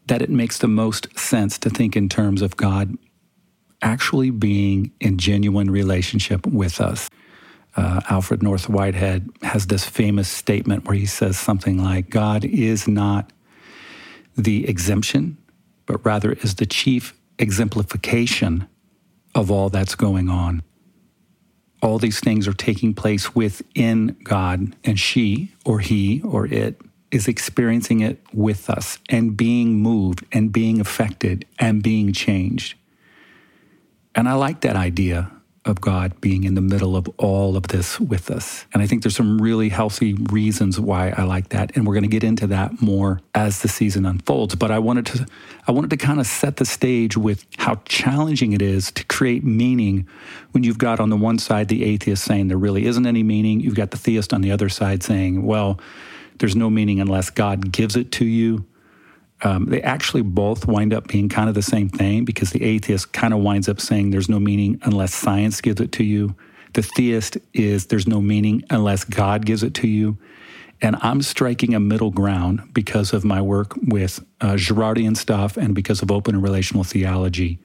that 0.06 0.22
it 0.22 0.30
makes 0.30 0.58
the 0.58 0.68
most 0.68 1.18
sense 1.18 1.58
to 1.58 1.70
think 1.70 1.96
in 1.96 2.08
terms 2.08 2.40
of 2.40 2.56
God 2.56 2.96
actually 3.82 4.30
being 4.30 4.92
in 5.00 5.18
genuine 5.18 5.70
relationship 5.70 6.46
with 6.46 6.80
us. 6.80 7.10
Uh, 7.74 8.00
Alfred 8.08 8.42
North 8.42 8.68
Whitehead 8.68 9.28
has 9.42 9.66
this 9.66 9.84
famous 9.84 10.28
statement 10.28 10.84
where 10.84 10.94
he 10.94 11.06
says 11.06 11.38
something 11.38 11.82
like, 11.82 12.08
God 12.08 12.44
is 12.44 12.86
not 12.86 13.32
the 14.36 14.68
exemption, 14.68 15.36
but 15.86 16.04
rather 16.04 16.32
is 16.32 16.54
the 16.56 16.66
chief 16.66 17.14
exemplification 17.38 18.68
of 19.34 19.50
all 19.50 19.68
that's 19.68 19.94
going 19.94 20.28
on 20.28 20.62
all 21.82 21.98
these 21.98 22.20
things 22.20 22.46
are 22.46 22.52
taking 22.52 22.94
place 22.94 23.34
within 23.34 24.16
God, 24.22 24.74
and 24.84 24.98
she 24.98 25.52
or 25.64 25.80
he 25.80 26.22
or 26.22 26.46
it 26.46 26.80
is 27.10 27.28
experiencing 27.28 28.00
it 28.00 28.18
with 28.32 28.70
us 28.70 28.98
and 29.10 29.36
being 29.36 29.80
moved 29.80 30.24
and 30.32 30.52
being 30.52 30.80
affected 30.80 31.44
and 31.58 31.82
being 31.82 32.12
changed. 32.12 32.74
And 34.14 34.28
I 34.28 34.34
like 34.34 34.62
that 34.62 34.76
idea 34.76 35.30
of 35.64 35.80
God 35.80 36.20
being 36.20 36.44
in 36.44 36.54
the 36.54 36.60
middle 36.60 36.96
of 36.96 37.08
all 37.18 37.56
of 37.56 37.68
this 37.68 38.00
with 38.00 38.30
us. 38.30 38.66
And 38.72 38.82
I 38.82 38.86
think 38.86 39.02
there's 39.02 39.14
some 39.14 39.40
really 39.40 39.68
healthy 39.68 40.14
reasons 40.14 40.80
why 40.80 41.10
I 41.10 41.22
like 41.22 41.50
that. 41.50 41.76
And 41.76 41.86
we're 41.86 41.94
going 41.94 42.02
to 42.02 42.08
get 42.08 42.24
into 42.24 42.48
that 42.48 42.82
more 42.82 43.20
as 43.34 43.62
the 43.62 43.68
season 43.68 44.04
unfolds. 44.04 44.56
But 44.56 44.70
I 44.70 44.80
wanted 44.80 45.06
to 45.06 45.26
I 45.68 45.72
wanted 45.72 45.90
to 45.90 45.96
kind 45.96 46.18
of 46.18 46.26
set 46.26 46.56
the 46.56 46.64
stage 46.64 47.16
with 47.16 47.46
how 47.58 47.76
challenging 47.84 48.52
it 48.52 48.62
is 48.62 48.90
to 48.92 49.04
create 49.04 49.44
meaning 49.44 50.08
when 50.50 50.64
you've 50.64 50.78
got 50.78 50.98
on 50.98 51.10
the 51.10 51.16
one 51.16 51.38
side 51.38 51.68
the 51.68 51.84
atheist 51.84 52.24
saying 52.24 52.48
there 52.48 52.58
really 52.58 52.86
isn't 52.86 53.06
any 53.06 53.22
meaning, 53.22 53.60
you've 53.60 53.76
got 53.76 53.92
the 53.92 53.96
theist 53.96 54.32
on 54.32 54.40
the 54.40 54.50
other 54.50 54.68
side 54.68 55.02
saying, 55.02 55.44
well, 55.44 55.78
there's 56.38 56.56
no 56.56 56.68
meaning 56.68 57.00
unless 57.00 57.30
God 57.30 57.70
gives 57.70 57.94
it 57.94 58.10
to 58.12 58.24
you 58.24 58.64
um, 59.42 59.66
they 59.66 59.82
actually 59.82 60.22
both 60.22 60.66
wind 60.66 60.94
up 60.94 61.08
being 61.08 61.28
kind 61.28 61.48
of 61.48 61.54
the 61.54 61.62
same 61.62 61.88
thing 61.88 62.24
because 62.24 62.50
the 62.50 62.62
atheist 62.62 63.12
kind 63.12 63.34
of 63.34 63.40
winds 63.40 63.68
up 63.68 63.80
saying 63.80 64.10
there's 64.10 64.28
no 64.28 64.38
meaning 64.38 64.80
unless 64.82 65.14
science 65.14 65.60
gives 65.60 65.80
it 65.80 65.92
to 65.92 66.04
you. 66.04 66.34
The 66.74 66.82
theist 66.82 67.38
is 67.52 67.86
there's 67.86 68.06
no 68.06 68.20
meaning 68.20 68.64
unless 68.70 69.04
God 69.04 69.44
gives 69.44 69.62
it 69.62 69.74
to 69.74 69.88
you. 69.88 70.16
And 70.80 70.96
I'm 71.00 71.22
striking 71.22 71.74
a 71.74 71.80
middle 71.80 72.10
ground 72.10 72.70
because 72.72 73.12
of 73.12 73.24
my 73.24 73.40
work 73.42 73.74
with 73.76 74.20
uh, 74.40 74.54
Girardian 74.54 75.16
stuff 75.16 75.56
and 75.56 75.74
because 75.74 76.02
of 76.02 76.10
open 76.10 76.34
and 76.34 76.42
relational 76.42 76.84
theology 76.84 77.58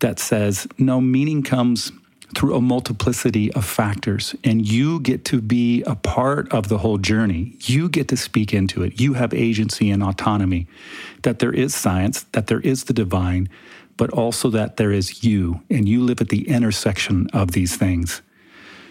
that 0.00 0.18
says 0.18 0.66
no 0.78 1.00
meaning 1.00 1.42
comes 1.42 1.92
through 2.34 2.54
a 2.54 2.60
multiplicity 2.60 3.52
of 3.52 3.64
factors. 3.64 4.34
And 4.42 4.66
you 4.66 5.00
get 5.00 5.24
to 5.26 5.40
be 5.40 5.82
a 5.84 5.94
part 5.94 6.52
of 6.52 6.68
the 6.68 6.78
whole 6.78 6.98
journey. 6.98 7.56
You 7.62 7.88
get 7.88 8.08
to 8.08 8.16
speak 8.16 8.52
into 8.52 8.82
it. 8.82 9.00
You 9.00 9.14
have 9.14 9.32
agency 9.32 9.90
and 9.90 10.02
autonomy. 10.02 10.66
That 11.22 11.38
there 11.38 11.52
is 11.52 11.74
science, 11.74 12.24
that 12.32 12.48
there 12.48 12.60
is 12.60 12.84
the 12.84 12.92
divine, 12.92 13.48
but 13.96 14.10
also 14.10 14.50
that 14.50 14.76
there 14.76 14.92
is 14.92 15.24
you, 15.24 15.62
and 15.70 15.88
you 15.88 16.02
live 16.02 16.20
at 16.20 16.28
the 16.28 16.48
intersection 16.48 17.28
of 17.32 17.52
these 17.52 17.76
things. 17.76 18.22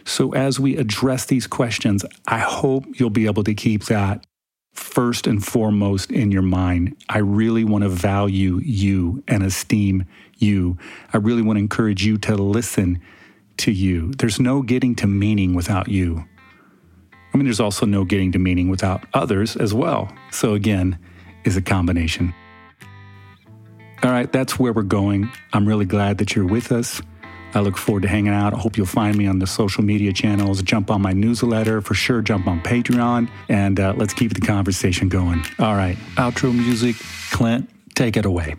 So, 0.04 0.34
as 0.34 0.60
we 0.60 0.78
address 0.78 1.26
these 1.26 1.48
questions, 1.48 2.06
I 2.28 2.40
hope 2.40 2.86
you'll 3.00 3.10
be 3.10 3.26
able 3.26 3.44
to 3.44 3.54
keep 3.54 3.86
that 3.86 4.26
first 4.74 5.26
and 5.26 5.44
foremost 5.44 6.12
in 6.12 6.32
your 6.32 6.42
mind. 6.42 6.96
I 7.10 7.20
really 7.20 7.64
want 7.64 7.84
to 7.84 7.90
value 7.90 8.60
you 8.64 9.24
and 9.28 9.42
esteem 9.42 10.06
you. 10.38 10.78
I 11.14 11.18
really 11.18 11.42
want 11.42 11.58
to 11.58 11.62
encourage 11.62 12.06
you 12.06 12.18
to 12.20 12.36
listen 12.36 13.02
to 13.58 13.72
you. 13.72 14.12
There's 14.18 14.40
no 14.40 14.62
getting 14.62 14.96
to 14.96 15.08
meaning 15.08 15.54
without 15.54 15.88
you. 15.88 16.26
I 17.34 17.38
mean, 17.38 17.46
there's 17.46 17.60
also 17.60 17.86
no 17.86 18.06
getting 18.06 18.32
to 18.32 18.40
meaning 18.40 18.70
without 18.70 19.06
others 19.14 19.56
as 19.58 19.74
well. 19.74 20.10
So, 20.32 20.54
again, 20.54 20.98
is 21.44 21.58
a 21.58 21.62
combination. 21.62 22.34
All 24.04 24.12
right, 24.12 24.32
that's 24.32 24.60
where 24.60 24.72
we're 24.72 24.84
going. 24.84 25.30
I'm 25.52 25.68
really 25.68 25.86
glad 25.86 26.20
that 26.20 26.36
you're 26.36 26.46
with 26.46 26.72
us. 26.72 27.02
I 27.54 27.62
look 27.62 27.78
forward 27.78 28.04
to 28.04 28.10
hanging 28.10 28.34
out. 28.34 28.54
I 28.54 28.58
hope 28.58 28.78
you'll 28.78 28.86
find 28.86 29.18
me 29.18 29.28
on 29.28 29.40
the 29.40 29.48
social 29.48 29.84
media 29.84 30.12
channels. 30.12 30.62
Jump 30.62 30.92
on 30.92 31.02
my 31.02 31.14
newsletter 31.14 31.82
for 31.82 31.94
sure. 31.94 32.22
Jump 32.22 32.48
on 32.48 32.62
Patreon 32.62 33.30
and 33.48 33.80
uh, 33.80 33.94
let's 33.96 34.14
keep 34.14 34.34
the 34.34 34.42
conversation 34.42 35.08
going. 35.08 35.44
All 35.58 35.76
right, 35.76 35.98
outro 36.16 36.54
music. 36.54 36.98
Clint, 37.32 37.70
take 37.96 38.18
it 38.18 38.26
away. 38.26 38.56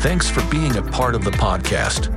Thanks 0.00 0.30
for 0.30 0.42
being 0.46 0.76
a 0.78 0.82
part 0.82 1.14
of 1.14 1.24
the 1.26 1.30
podcast. 1.30 2.08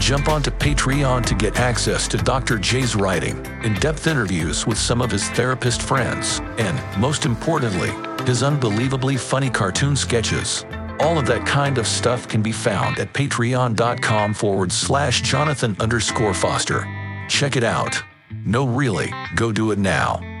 Jump 0.00 0.28
onto 0.28 0.50
Patreon 0.50 1.24
to 1.24 1.36
get 1.36 1.60
access 1.60 2.08
to 2.08 2.16
Dr. 2.16 2.58
J's 2.58 2.96
writing, 2.96 3.46
in 3.62 3.74
depth 3.74 4.08
interviews 4.08 4.66
with 4.66 4.76
some 4.76 5.00
of 5.00 5.08
his 5.08 5.28
therapist 5.30 5.82
friends, 5.82 6.40
and, 6.58 7.00
most 7.00 7.26
importantly, 7.26 7.92
his 8.24 8.42
unbelievably 8.42 9.18
funny 9.18 9.50
cartoon 9.50 9.94
sketches. 9.94 10.64
All 10.98 11.16
of 11.16 11.26
that 11.26 11.46
kind 11.46 11.78
of 11.78 11.86
stuff 11.86 12.26
can 12.26 12.42
be 12.42 12.50
found 12.50 12.98
at 12.98 13.12
patreon.com 13.12 14.34
forward 14.34 14.72
slash 14.72 15.22
Jonathan 15.22 15.76
underscore 15.78 16.34
Foster. 16.34 16.88
Check 17.28 17.54
it 17.54 17.62
out. 17.62 18.02
No, 18.44 18.66
really, 18.66 19.12
go 19.36 19.52
do 19.52 19.70
it 19.70 19.78
now. 19.78 20.37